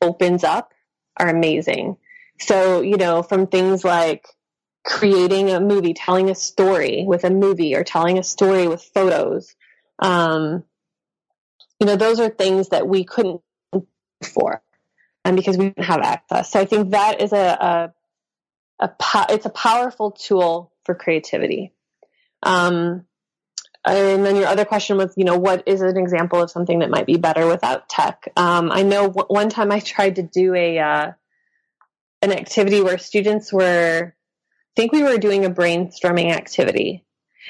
opens 0.00 0.44
up 0.44 0.72
are 1.18 1.28
amazing. 1.28 1.96
So, 2.40 2.82
you 2.82 2.96
know, 2.96 3.22
from 3.22 3.48
things 3.48 3.84
like 3.84 4.26
creating 4.88 5.50
a 5.50 5.60
movie, 5.60 5.92
telling 5.92 6.30
a 6.30 6.34
story 6.34 7.04
with 7.06 7.24
a 7.24 7.30
movie, 7.30 7.74
or 7.76 7.84
telling 7.84 8.18
a 8.18 8.22
story 8.22 8.66
with 8.66 8.82
photos. 8.82 9.54
Um, 9.98 10.64
you 11.78 11.86
know, 11.86 11.96
those 11.96 12.20
are 12.20 12.30
things 12.30 12.70
that 12.70 12.88
we 12.88 13.04
couldn't 13.04 13.42
before, 14.20 14.62
and 15.24 15.36
because 15.36 15.58
we 15.58 15.66
didn't 15.66 15.84
have 15.84 16.00
access. 16.00 16.50
So 16.50 16.58
I 16.58 16.64
think 16.64 16.90
that 16.90 17.20
is 17.20 17.32
a, 17.32 17.92
a, 18.80 18.84
a 18.86 19.26
it's 19.28 19.46
a 19.46 19.50
powerful 19.50 20.12
tool 20.12 20.72
for 20.84 20.94
creativity. 20.94 21.72
Um, 22.42 23.04
and 23.86 24.24
then 24.24 24.36
your 24.36 24.46
other 24.46 24.64
question 24.64 24.96
was, 24.96 25.14
you 25.16 25.24
know, 25.24 25.38
what 25.38 25.64
is 25.66 25.82
an 25.82 25.96
example 25.96 26.42
of 26.42 26.50
something 26.50 26.80
that 26.80 26.90
might 26.90 27.06
be 27.06 27.16
better 27.16 27.46
without 27.46 27.88
tech? 27.88 28.28
Um, 28.36 28.70
I 28.72 28.82
know 28.82 29.08
w- 29.08 29.26
one 29.28 29.50
time 29.50 29.70
I 29.70 29.80
tried 29.80 30.16
to 30.16 30.22
do 30.22 30.54
a 30.54 30.78
uh, 30.78 31.12
an 32.22 32.32
activity 32.32 32.80
where 32.80 32.98
students 32.98 33.52
were, 33.52 34.14
think 34.78 34.92
we 34.92 35.02
were 35.02 35.18
doing 35.18 35.44
a 35.44 35.50
brainstorming 35.50 36.30
activity, 36.30 37.04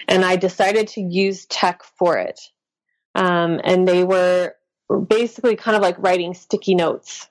and 0.08 0.24
I 0.24 0.36
decided 0.36 0.88
to 0.88 1.02
use 1.02 1.44
tech 1.44 1.82
for 1.98 2.16
it. 2.16 2.40
Um, 3.14 3.60
and 3.62 3.86
they 3.86 4.02
were 4.02 4.54
basically 5.08 5.54
kind 5.54 5.76
of 5.76 5.82
like 5.82 5.98
writing 5.98 6.32
sticky 6.32 6.74
notes, 6.74 7.28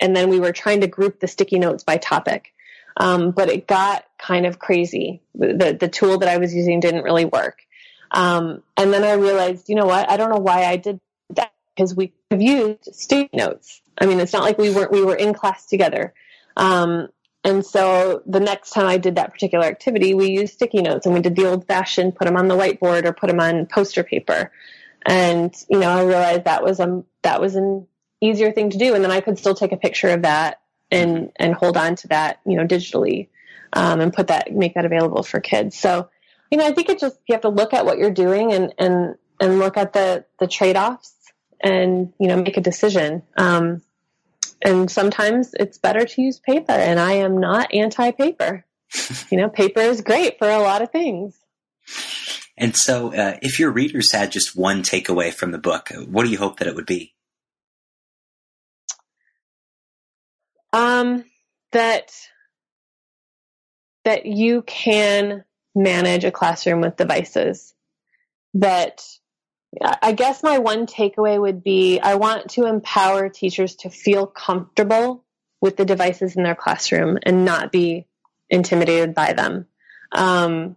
and 0.00 0.16
then 0.16 0.28
we 0.28 0.40
were 0.40 0.50
trying 0.50 0.80
to 0.80 0.88
group 0.88 1.20
the 1.20 1.28
sticky 1.28 1.60
notes 1.60 1.84
by 1.84 1.98
topic. 1.98 2.52
Um, 2.96 3.30
but 3.30 3.48
it 3.48 3.68
got 3.68 4.04
kind 4.18 4.44
of 4.44 4.58
crazy. 4.58 5.22
The 5.36 5.76
the 5.78 5.88
tool 5.88 6.18
that 6.18 6.28
I 6.28 6.38
was 6.38 6.52
using 6.52 6.80
didn't 6.80 7.04
really 7.04 7.24
work. 7.24 7.60
Um, 8.10 8.64
and 8.76 8.92
then 8.92 9.04
I 9.04 9.12
realized, 9.12 9.68
you 9.68 9.76
know 9.76 9.86
what? 9.86 10.10
I 10.10 10.16
don't 10.16 10.30
know 10.30 10.40
why 10.40 10.64
I 10.64 10.78
did 10.78 10.98
that 11.30 11.52
because 11.76 11.94
we 11.94 12.12
have 12.32 12.42
used 12.42 12.92
sticky 12.92 13.36
notes. 13.36 13.82
I 13.96 14.06
mean, 14.06 14.18
it's 14.18 14.32
not 14.32 14.42
like 14.42 14.58
we 14.58 14.74
weren't 14.74 14.90
we 14.90 15.04
were 15.04 15.14
in 15.14 15.32
class 15.32 15.66
together. 15.66 16.12
Um, 16.56 17.10
and 17.44 17.64
so 17.64 18.22
the 18.26 18.40
next 18.40 18.70
time 18.70 18.86
I 18.86 18.98
did 18.98 19.16
that 19.16 19.32
particular 19.32 19.64
activity, 19.64 20.14
we 20.14 20.30
used 20.30 20.54
sticky 20.54 20.82
notes 20.82 21.06
and 21.06 21.14
we 21.14 21.20
did 21.20 21.36
the 21.36 21.46
old 21.46 21.66
fashioned 21.66 22.16
put 22.16 22.26
them 22.26 22.36
on 22.36 22.48
the 22.48 22.56
whiteboard 22.56 23.04
or 23.04 23.12
put 23.12 23.28
them 23.28 23.40
on 23.40 23.66
poster 23.66 24.02
paper. 24.02 24.50
And 25.06 25.54
you 25.70 25.78
know, 25.78 25.90
I 25.90 26.02
realized 26.02 26.44
that 26.44 26.64
was 26.64 26.80
um 26.80 27.04
that 27.22 27.40
was 27.40 27.54
an 27.54 27.86
easier 28.20 28.52
thing 28.52 28.70
to 28.70 28.78
do, 28.78 28.94
and 28.94 29.04
then 29.04 29.12
I 29.12 29.20
could 29.20 29.38
still 29.38 29.54
take 29.54 29.72
a 29.72 29.76
picture 29.76 30.08
of 30.08 30.22
that 30.22 30.60
and 30.90 31.30
and 31.36 31.54
hold 31.54 31.76
on 31.76 31.94
to 31.96 32.08
that, 32.08 32.40
you 32.44 32.56
know, 32.56 32.66
digitally, 32.66 33.28
um, 33.72 34.00
and 34.00 34.12
put 34.12 34.26
that 34.26 34.52
make 34.52 34.74
that 34.74 34.84
available 34.84 35.22
for 35.22 35.40
kids. 35.40 35.78
So, 35.78 36.10
you 36.50 36.58
know, 36.58 36.66
I 36.66 36.72
think 36.72 36.88
it 36.88 36.98
just 36.98 37.18
you 37.28 37.34
have 37.34 37.42
to 37.42 37.48
look 37.48 37.72
at 37.72 37.86
what 37.86 37.98
you're 37.98 38.10
doing 38.10 38.52
and 38.52 38.74
and 38.78 39.14
and 39.40 39.58
look 39.60 39.76
at 39.76 39.92
the 39.92 40.24
the 40.40 40.48
trade 40.48 40.76
offs 40.76 41.14
and 41.60 42.12
you 42.18 42.26
know 42.26 42.42
make 42.42 42.56
a 42.56 42.60
decision. 42.60 43.22
Um, 43.36 43.82
and 44.62 44.90
sometimes 44.90 45.54
it's 45.58 45.78
better 45.78 46.04
to 46.04 46.22
use 46.22 46.38
paper, 46.38 46.72
and 46.72 46.98
I 46.98 47.12
am 47.12 47.38
not 47.38 47.72
anti 47.72 48.10
paper. 48.10 48.64
you 49.30 49.38
know, 49.38 49.48
paper 49.48 49.80
is 49.80 50.00
great 50.00 50.38
for 50.38 50.48
a 50.48 50.58
lot 50.58 50.82
of 50.82 50.90
things. 50.90 51.38
And 52.56 52.74
so, 52.76 53.14
uh, 53.14 53.36
if 53.40 53.60
your 53.60 53.70
readers 53.70 54.12
had 54.12 54.32
just 54.32 54.56
one 54.56 54.82
takeaway 54.82 55.32
from 55.32 55.52
the 55.52 55.58
book, 55.58 55.90
what 56.08 56.24
do 56.24 56.30
you 56.30 56.38
hope 56.38 56.58
that 56.58 56.68
it 56.68 56.74
would 56.74 56.86
be? 56.86 57.14
Um, 60.72 61.24
that 61.72 62.12
that 64.04 64.26
you 64.26 64.62
can 64.62 65.44
manage 65.74 66.24
a 66.24 66.30
classroom 66.30 66.80
with 66.80 66.96
devices. 66.96 67.74
That 68.54 69.04
I 70.02 70.12
guess 70.12 70.42
my 70.42 70.58
one 70.58 70.86
takeaway 70.86 71.40
would 71.40 71.62
be 71.62 72.00
I 72.00 72.14
want 72.14 72.50
to 72.52 72.66
empower 72.66 73.28
teachers 73.28 73.76
to 73.76 73.90
feel 73.90 74.26
comfortable 74.26 75.24
with 75.60 75.76
the 75.76 75.84
devices 75.84 76.36
in 76.36 76.42
their 76.42 76.54
classroom 76.54 77.18
and 77.22 77.44
not 77.44 77.70
be 77.70 78.06
intimidated 78.48 79.14
by 79.14 79.34
them. 79.34 79.66
Um, 80.12 80.76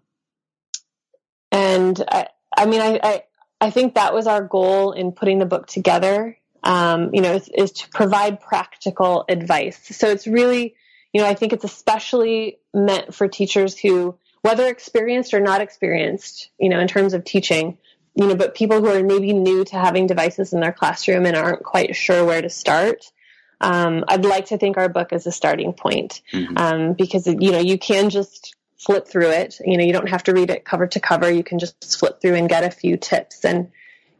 and 1.51 2.03
I, 2.09 2.27
I 2.55 2.65
mean, 2.65 2.81
I, 2.81 2.99
I, 3.01 3.23
I 3.61 3.69
think 3.69 3.95
that 3.95 4.13
was 4.13 4.27
our 4.27 4.43
goal 4.43 4.91
in 4.91 5.13
putting 5.13 5.39
the 5.39 5.45
book 5.45 5.67
together 5.67 6.37
um, 6.63 7.13
you 7.13 7.21
know, 7.21 7.33
is, 7.33 7.49
is 7.49 7.71
to 7.71 7.89
provide 7.89 8.39
practical 8.39 9.25
advice. 9.27 9.79
So 9.97 10.09
it's 10.09 10.27
really, 10.27 10.75
you 11.13 11.21
know, 11.21 11.27
I 11.27 11.33
think 11.33 11.53
it's 11.53 11.63
especially 11.63 12.59
meant 12.73 13.13
for 13.13 13.27
teachers 13.27 13.77
who, 13.77 14.17
whether 14.41 14.67
experienced 14.67 15.33
or 15.33 15.39
not 15.39 15.61
experienced, 15.61 16.49
you 16.59 16.69
know, 16.69 16.79
in 16.79 16.87
terms 16.87 17.13
of 17.13 17.23
teaching, 17.23 17.77
you 18.15 18.27
know, 18.27 18.35
but 18.35 18.55
people 18.55 18.79
who 18.81 18.87
are 18.87 19.03
maybe 19.03 19.33
new 19.33 19.63
to 19.65 19.75
having 19.75 20.07
devices 20.07 20.53
in 20.53 20.59
their 20.59 20.73
classroom 20.73 21.25
and 21.25 21.35
aren't 21.35 21.63
quite 21.63 21.95
sure 21.95 22.25
where 22.25 22.41
to 22.41 22.49
start. 22.49 23.11
Um, 23.61 24.03
I'd 24.07 24.25
like 24.25 24.47
to 24.47 24.57
think 24.57 24.77
our 24.77 24.89
book 24.89 25.13
is 25.13 25.27
a 25.27 25.31
starting 25.31 25.73
point 25.73 26.21
mm-hmm. 26.33 26.57
um, 26.57 26.93
because 26.93 27.27
you 27.27 27.51
know 27.51 27.59
you 27.59 27.77
can 27.77 28.09
just 28.09 28.55
flip 28.77 29.07
through 29.07 29.29
it. 29.29 29.59
You 29.63 29.77
know, 29.77 29.83
you 29.83 29.93
don't 29.93 30.09
have 30.09 30.23
to 30.23 30.33
read 30.33 30.49
it 30.49 30.65
cover 30.65 30.87
to 30.87 30.99
cover. 30.99 31.31
You 31.31 31.43
can 31.43 31.59
just 31.59 31.99
flip 31.99 32.21
through 32.21 32.35
and 32.35 32.49
get 32.49 32.63
a 32.63 32.71
few 32.71 32.97
tips 32.97 33.45
and 33.45 33.71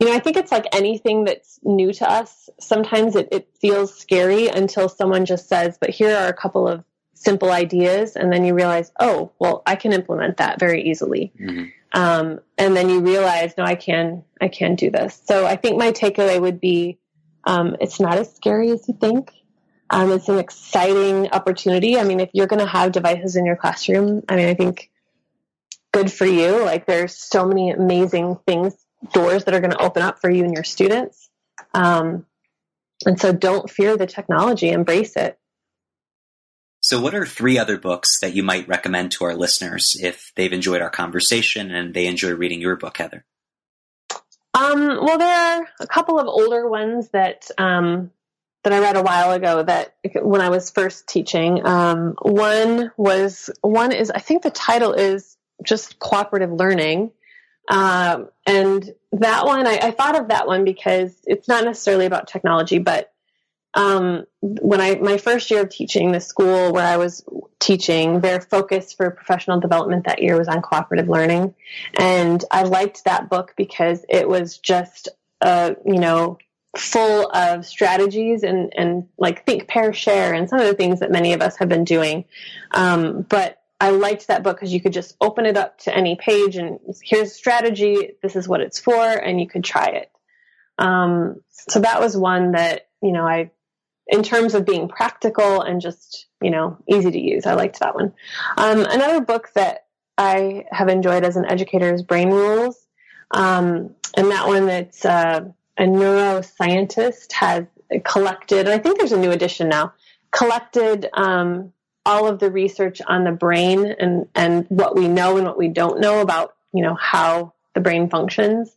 you 0.01 0.08
know, 0.08 0.15
I 0.15 0.19
think 0.19 0.36
it's 0.36 0.51
like 0.51 0.65
anything 0.73 1.25
that's 1.25 1.60
new 1.62 1.93
to 1.93 2.10
us. 2.10 2.49
Sometimes 2.60 3.15
it, 3.15 3.27
it 3.32 3.47
feels 3.60 3.95
scary 3.95 4.47
until 4.47 4.89
someone 4.89 5.25
just 5.25 5.47
says, 5.47 5.77
but 5.80 5.91
here 5.91 6.17
are 6.17 6.27
a 6.27 6.34
couple 6.34 6.67
of 6.67 6.84
simple 7.13 7.51
ideas. 7.51 8.15
And 8.15 8.34
then 8.34 8.43
you 8.43 8.56
realize, 8.56 8.91
oh, 8.99 9.32
well, 9.38 9.62
I 9.67 9.75
can 9.75 9.93
implement 9.93 10.38
that 10.38 10.60
very 10.60 10.89
easily. 10.89 11.32
Mm-hmm. 11.39 11.65
Um, 11.93 12.39
and 12.58 12.75
then 12.75 12.89
you 12.89 13.01
realize, 13.01 13.54
no, 13.58 13.63
I 13.63 13.75
can, 13.75 14.23
I 14.39 14.47
can 14.47 14.75
do 14.75 14.89
this. 14.89 15.21
So 15.25 15.45
I 15.45 15.56
think 15.56 15.77
my 15.77 15.91
takeaway 15.91 16.39
would 16.39 16.60
be, 16.62 16.99
um, 17.43 17.75
it's 17.82 17.99
not 17.99 18.17
as 18.17 18.34
scary 18.34 18.71
as 18.71 18.88
you 18.88 18.97
think. 18.99 19.32
Um, 19.89 20.12
it's 20.12 20.30
an 20.30 20.39
exciting 20.39 21.30
opportunity. 21.32 21.97
I 21.97 22.04
mean, 22.04 22.21
if 22.21 22.30
you're 22.34 22.47
going 22.47 22.62
to 22.62 22.65
have 22.65 22.93
devices 22.93 23.36
in 23.36 23.45
your 23.45 23.58
classroom, 23.58 24.23
I 24.30 24.38
mean, 24.38 24.47
I 24.47 24.54
think 24.54 24.89
good 25.91 26.12
for 26.12 26.25
you. 26.25 26.63
Like 26.63 26.86
there's 26.86 27.15
so 27.17 27.45
many 27.45 27.71
amazing 27.71 28.38
things 28.47 28.73
doors 29.13 29.43
that 29.45 29.54
are 29.54 29.60
going 29.60 29.71
to 29.71 29.82
open 29.82 30.01
up 30.01 30.21
for 30.21 30.30
you 30.30 30.45
and 30.45 30.54
your 30.54 30.63
students. 30.63 31.30
Um, 31.73 32.25
and 33.06 33.19
so 33.19 33.34
don't 33.34 33.69
fear 33.69 33.97
the 33.97 34.06
technology, 34.06 34.69
embrace 34.69 35.15
it. 35.15 35.38
So, 36.91 36.99
what 36.99 37.15
are 37.15 37.25
three 37.25 37.58
other 37.58 37.77
books 37.77 38.19
that 38.19 38.36
you 38.36 38.43
might 38.43 38.67
recommend 38.67 39.13
to 39.13 39.23
our 39.23 39.34
listeners 39.34 39.95
if 39.97 40.34
they've 40.36 40.51
enjoyed 40.51 40.82
our 40.82 40.89
conversation 40.89 41.71
and 41.71 41.93
they 41.93 42.06
enjoy 42.06 42.34
reading 42.34 42.60
your 42.60 42.75
book, 42.75 42.97
Heather? 42.97 43.23
Um, 44.54 44.99
well, 45.01 45.17
there 45.17 45.34
are 45.34 45.69
a 45.80 45.88
couple 45.88 46.19
of 46.19 46.27
older 46.27 46.67
ones 46.67 47.08
that 47.12 47.49
um, 47.58 48.12
that 48.65 48.73
I 48.73 48.80
read 48.80 48.97
a 48.97 49.04
while 49.04 49.32
ago. 49.32 49.63
That 49.63 49.95
when 50.21 50.41
I 50.41 50.49
was 50.49 50.69
first 50.69 51.08
teaching, 51.08 51.65
um, 51.65 52.15
one 52.23 52.91
was 52.97 53.49
one 53.62 53.93
is 53.93 54.12
I 54.12 54.19
think 54.19 54.43
the 54.43 54.51
title 54.51 54.91
is 54.91 55.38
just 55.63 55.97
cooperative 55.97 56.51
learning, 56.51 57.12
um, 57.69 58.27
and 58.45 58.93
that 59.13 59.45
one, 59.45 59.65
I, 59.65 59.80
I, 59.82 59.91
thought 59.91 60.19
of 60.19 60.27
that 60.27 60.45
one 60.45 60.65
because 60.65 61.15
it's 61.25 61.47
not 61.47 61.63
necessarily 61.63 62.06
about 62.06 62.27
technology, 62.27 62.80
but 62.80 63.11
um, 63.74 64.26
when 64.42 64.82
I 64.82 64.96
my 64.96 65.18
first 65.18 65.50
year 65.50 65.62
of 65.62 65.70
teaching 65.70 66.12
the 66.12 66.20
school 66.20 66.74
where 66.74 66.86
I 66.86 66.98
was 66.98 67.24
teaching, 67.60 68.20
their 68.20 68.42
focus 68.42 68.92
for 68.92 69.12
professional 69.12 69.60
development 69.60 70.06
that 70.06 70.22
year 70.22 70.38
was 70.38 70.48
on 70.48 70.62
cooperative 70.62 71.08
learning, 71.08 71.56
and 71.98 72.44
I 72.52 72.64
liked 72.64 73.06
that 73.06 73.30
book 73.30 73.54
because 73.56 74.06
it 74.10 74.28
was 74.28 74.58
just 74.58 75.10
uh, 75.40 75.76
you 75.86 76.00
know 76.00 76.38
full 76.76 77.30
of 77.32 77.66
strategies 77.66 78.44
and 78.44 78.74
and 78.76 79.08
like 79.18 79.46
think 79.46 79.68
pair 79.68 79.94
share 79.94 80.34
and 80.34 80.50
some 80.50 80.60
of 80.60 80.68
the 80.68 80.74
things 80.74 81.00
that 81.00 81.12
many 81.12 81.34
of 81.34 81.42
us 81.42 81.58
have 81.58 81.70
been 81.70 81.86
doing, 81.86 82.26
um, 82.72 83.22
but 83.22 83.62
I 83.80 83.90
liked 83.90 84.28
that 84.28 84.44
book 84.44 84.58
because 84.58 84.74
you 84.74 84.82
could 84.82 84.94
just 84.94 85.16
open 85.22 85.46
it 85.46 85.58
up 85.58 85.80
to 85.80 85.96
any 85.96 86.16
page 86.16 86.56
and 86.56 86.80
here's 87.02 87.34
strategy. 87.34 88.12
This 88.22 88.36
is 88.36 88.48
what 88.48 88.62
it's 88.62 88.80
for, 88.80 89.02
and 89.02 89.40
you 89.40 89.48
could 89.48 89.64
try 89.64 89.88
it. 89.88 90.12
Um, 90.78 91.42
so 91.50 91.80
that 91.80 92.02
was 92.02 92.18
one 92.18 92.52
that 92.52 92.90
you 93.02 93.12
know 93.12 93.26
I, 93.26 93.52
in 94.12 94.24
terms 94.24 94.54
of 94.54 94.65
being 94.65 94.88
practical 94.88 95.62
and 95.62 95.82
just 95.82 96.28
you 96.41 96.52
know 96.52 96.78
easy 96.88 97.12
to 97.12 97.19
use, 97.19 97.45
I 97.45 97.54
liked 97.54 97.80
that 97.80 97.95
one. 97.95 98.13
Um, 98.58 98.86
another 98.86 99.21
book 99.21 99.52
that 99.56 99.86
I 100.17 100.65
have 100.71 100.89
enjoyed 100.89 101.24
as 101.24 101.38
an 101.38 101.45
educator 101.45 101.91
is 101.93 102.04
Brain 102.04 102.30
Rules, 102.30 102.78
um, 103.32 103.95
and 104.15 104.30
that 104.30 104.47
one 104.47 104.67
that's 104.67 105.06
uh, 105.06 105.45
a 105.78 105.84
neuroscientist 105.84 107.32
has 107.34 107.65
collected. 108.04 108.67
I 108.67 108.78
think 108.78 109.00
there's 109.00 109.12
a 109.12 109.19
new 109.19 109.32
edition 109.32 109.69
now. 109.69 109.93
Collected 110.32 111.10
um, 111.13 111.74
all 112.06 112.28
of 112.28 112.39
the 112.39 112.52
research 112.52 113.02
on 113.08 113.24
the 113.24 113.32
brain 113.32 113.86
and, 114.00 114.28
and 114.36 114.65
what 114.69 114.95
we 114.95 115.08
know 115.08 115.38
and 115.38 115.45
what 115.45 115.58
we 115.58 115.67
don't 115.67 116.00
know 116.00 116.21
about, 116.21 116.56
you 116.74 116.82
know, 116.82 116.95
how 116.95 117.54
the 117.74 117.82
brain 117.82 118.10
functions. 118.10 118.76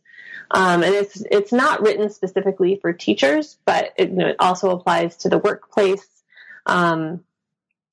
Um, 0.51 0.83
and 0.83 0.93
it's 0.93 1.23
it's 1.31 1.51
not 1.51 1.81
written 1.81 2.09
specifically 2.09 2.77
for 2.81 2.93
teachers, 2.93 3.57
but 3.65 3.93
it, 3.97 4.09
you 4.09 4.15
know, 4.15 4.27
it 4.27 4.35
also 4.39 4.69
applies 4.71 5.17
to 5.17 5.29
the 5.29 5.37
workplace. 5.37 6.07
Um, 6.65 7.23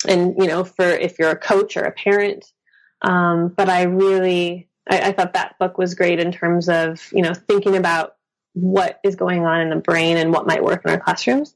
and 0.06 0.36
you 0.38 0.46
know, 0.46 0.64
for 0.64 0.84
if 0.84 1.18
you're 1.18 1.30
a 1.30 1.36
coach 1.36 1.76
or 1.76 1.82
a 1.82 1.92
parent. 1.92 2.52
Um, 3.00 3.48
but 3.48 3.68
I 3.68 3.82
really, 3.82 4.68
I, 4.88 5.00
I 5.00 5.12
thought 5.12 5.34
that 5.34 5.58
book 5.58 5.76
was 5.76 5.94
great 5.94 6.20
in 6.20 6.32
terms 6.32 6.68
of 6.68 7.00
you 7.12 7.22
know 7.22 7.34
thinking 7.34 7.76
about 7.76 8.16
what 8.54 9.00
is 9.02 9.16
going 9.16 9.44
on 9.44 9.60
in 9.60 9.70
the 9.70 9.76
brain 9.76 10.16
and 10.16 10.32
what 10.32 10.46
might 10.46 10.62
work 10.62 10.82
in 10.84 10.90
our 10.90 11.00
classrooms. 11.00 11.54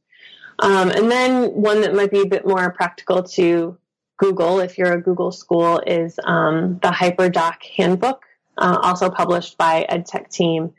Um, 0.58 0.90
and 0.90 1.10
then 1.10 1.52
one 1.52 1.82
that 1.82 1.94
might 1.94 2.10
be 2.10 2.22
a 2.22 2.26
bit 2.26 2.46
more 2.46 2.70
practical 2.72 3.22
to 3.22 3.76
Google, 4.18 4.60
if 4.60 4.78
you're 4.78 4.94
a 4.94 5.02
Google 5.02 5.30
school, 5.30 5.80
is 5.86 6.18
um, 6.24 6.78
the 6.82 6.88
HyperDoc 6.88 7.56
Handbook, 7.76 8.24
uh, 8.58 8.78
also 8.82 9.10
published 9.10 9.58
by 9.58 9.86
EdTech 9.88 10.30
Team. 10.30 10.72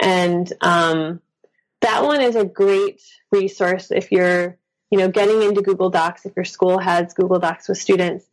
And 0.00 0.52
um, 0.60 1.20
that 1.80 2.04
one 2.04 2.20
is 2.20 2.36
a 2.36 2.44
great 2.44 3.00
resource 3.32 3.90
if 3.90 4.12
you're, 4.12 4.58
you 4.90 4.98
know, 4.98 5.08
getting 5.08 5.42
into 5.42 5.62
Google 5.62 5.90
Docs, 5.90 6.26
if 6.26 6.32
your 6.36 6.44
school 6.44 6.78
has 6.78 7.14
Google 7.14 7.38
Docs 7.38 7.68
with 7.68 7.78
students. 7.78 8.24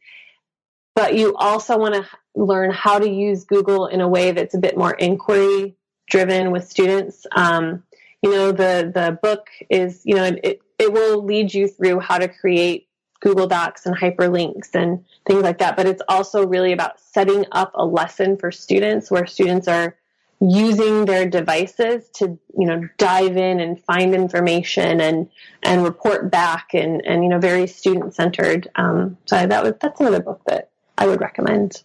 but 0.96 1.16
you 1.16 1.36
also 1.36 1.78
want 1.78 1.96
to 1.96 2.08
learn 2.36 2.72
how 2.72 3.00
to 3.00 3.10
use 3.10 3.44
Google 3.46 3.88
in 3.88 4.02
a 4.02 4.08
way 4.08 4.32
that's 4.32 4.54
a 4.56 4.60
bit 4.60 4.78
more 4.78 4.94
inquiry 4.94 5.76
driven 6.10 6.52
with 6.52 6.70
students. 6.70 7.26
Um, 7.36 7.84
you 8.22 8.32
know, 8.32 8.52
the 8.52 8.92
the 8.94 9.18
book 9.22 9.48
is, 9.70 10.02
you 10.06 10.16
know, 10.16 10.26
it, 10.26 10.62
it 10.78 10.94
will 10.94 11.24
lead 11.24 11.54
you 11.54 11.68
through 11.68 12.00
how 12.00 12.18
to 12.18 12.28
create 12.28 12.88
Google 13.22 13.48
Docs 13.48 13.86
and 13.86 13.96
hyperlinks 13.96 14.76
and 14.76 15.06
things 15.26 15.44
like 15.44 15.60
that. 15.60 15.78
But 15.78 15.88
it's 15.88 16.02
also 16.10 16.46
really 16.46 16.74
about 16.74 17.00
setting 17.00 17.46
up 17.52 17.72
a 17.76 17.86
lesson 17.86 18.36
for 18.36 18.52
students 18.52 19.10
where 19.10 19.26
students 19.26 19.68
are 19.68 19.96
using 20.42 21.06
their 21.06 21.30
devices 21.30 22.10
to, 22.16 22.40
you 22.58 22.66
know, 22.66 22.90
dive 22.98 23.38
in 23.38 23.60
and 23.60 23.82
find 23.84 24.16
information 24.16 25.00
and, 25.00 25.30
and 25.62 25.84
report 25.84 26.32
back 26.32 26.74
and, 26.74 27.06
and, 27.06 27.24
you 27.24 27.30
know, 27.30 27.38
very 27.38 27.68
student 27.68 28.16
centered. 28.16 28.68
Um, 28.76 29.18
so 29.26 29.46
that 29.46 29.64
was, 29.64 29.74
that's 29.80 30.02
another 30.02 30.20
book 30.20 30.42
that 30.48 30.72
I 30.98 31.06
would 31.06 31.22
recommend. 31.22 31.84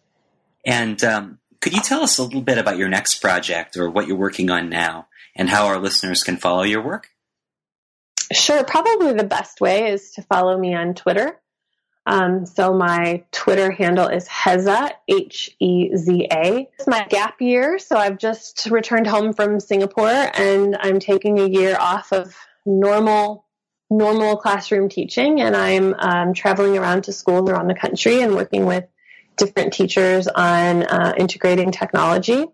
And, 0.65 1.05
um, 1.05 1.39
could 1.61 1.75
you 1.75 1.83
tell 1.83 2.03
us 2.03 2.19
a 2.19 2.23
little 2.23 2.41
bit 2.41 2.59
about 2.59 2.79
your 2.79 2.89
next 2.89 3.17
project 3.17 3.77
or 3.77 3.91
what 3.91 4.07
you're 4.07 4.17
working 4.17 4.51
on 4.51 4.71
now 4.71 5.09
and 5.35 5.51
how 5.51 5.67
our 5.67 5.79
listeners 5.79 6.23
can 6.23 6.37
follow 6.37 6.63
your 6.63 6.83
work? 6.83 7.11
Sure. 8.33 8.65
Probably 8.65 9.13
the 9.13 9.25
best 9.25 9.61
way 9.61 9.91
is 9.91 10.13
to 10.13 10.23
follow 10.23 10.59
me 10.59 10.75
on 10.75 10.95
Twitter. 10.95 11.41
Um, 12.07 12.47
so 12.47 12.73
my 12.73 13.25
Twitter 13.33 13.73
handle 13.73 14.07
is 14.07 14.29
Heza, 14.29 14.93
H-E-Z-A. 15.09 16.69
It's 16.79 16.87
my 16.87 17.05
gap 17.09 17.41
year, 17.41 17.81
so 17.81 17.97
I've 17.97 18.19
just 18.19 18.67
returned 18.71 19.09
home 19.09 19.33
from 19.33 19.59
Singapore 19.59 20.09
and 20.09 20.77
I'm 20.81 21.01
taking 21.01 21.41
a 21.41 21.47
year 21.47 21.77
off 21.79 22.13
of 22.13 22.35
normal 22.65 23.45
normal 23.89 24.37
classroom 24.37 24.89
teaching 24.89 25.41
and 25.41 25.55
I'm 25.55 25.95
um, 26.01 26.35
traveling 26.35 26.77
around 26.77 27.05
to 27.05 27.13
schools 27.13 27.49
around 27.49 27.69
the 27.69 27.75
country 27.75 28.21
and 28.21 28.35
working 28.35 28.67
with 28.67 28.85
different 29.37 29.73
teachers 29.73 30.27
on 30.27 30.83
uh, 30.83 31.15
integrating 31.17 31.71
technology. 31.71 32.47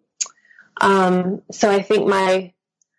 Um, 0.78 1.40
so 1.50 1.70
I 1.70 1.80
think 1.80 2.06
my 2.06 2.52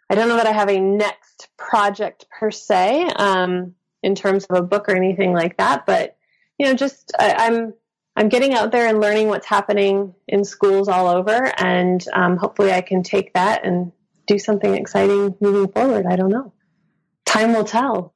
I 0.10 0.16
don't 0.16 0.30
know 0.30 0.38
that 0.38 0.48
I 0.48 0.52
have 0.52 0.70
a 0.70 0.80
next 0.80 1.23
project 1.58 2.26
per 2.30 2.52
se 2.52 3.10
um, 3.16 3.76
in 4.02 4.16
terms 4.16 4.46
of 4.46 4.58
a 4.58 4.62
book 4.62 4.90
or 4.90 4.96
anything 4.96 5.34
like 5.34 5.58
that, 5.58 5.86
but 5.86 6.18
you 6.58 6.66
know, 6.66 6.74
just 6.74 7.12
I, 7.18 7.34
I'm 7.48 7.74
I'm 8.16 8.30
getting 8.30 8.54
out 8.54 8.72
there 8.72 8.88
and 8.88 9.00
learning 9.02 9.28
what's 9.28 9.48
happening 9.48 10.14
in 10.28 10.46
schools 10.46 10.88
all 10.88 11.08
over, 11.08 11.52
and 11.58 12.04
um, 12.14 12.38
hopefully 12.38 12.72
I 12.72 12.82
can 12.82 13.04
take 13.04 13.34
that 13.34 13.66
and 13.66 13.92
do 14.28 14.38
something 14.38 14.76
exciting 14.76 15.36
moving 15.40 15.72
forward. 15.72 16.06
I 16.06 16.16
don't 16.16 16.30
know. 16.30 16.54
Time 17.26 17.54
will 17.54 17.64
tell. 17.64 18.14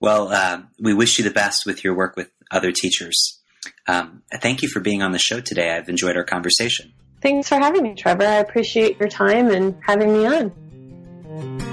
Well, 0.00 0.28
uh, 0.28 0.62
we 0.78 0.92
wish 0.92 1.18
you 1.18 1.24
the 1.24 1.30
best 1.30 1.64
with 1.64 1.82
your 1.82 1.94
work 1.94 2.16
with 2.16 2.30
other 2.50 2.72
teachers. 2.72 3.40
Um, 3.88 4.22
thank 4.40 4.62
you 4.62 4.68
for 4.68 4.80
being 4.80 5.02
on 5.02 5.12
the 5.12 5.18
show 5.18 5.40
today. 5.40 5.74
I've 5.74 5.88
enjoyed 5.88 6.16
our 6.16 6.24
conversation. 6.24 6.92
Thanks 7.22 7.48
for 7.48 7.56
having 7.56 7.82
me, 7.82 7.94
Trevor. 7.94 8.24
I 8.24 8.36
appreciate 8.36 9.00
your 9.00 9.08
time 9.08 9.48
and 9.48 9.74
having 9.82 10.12
me 10.12 10.26
on. 10.26 11.65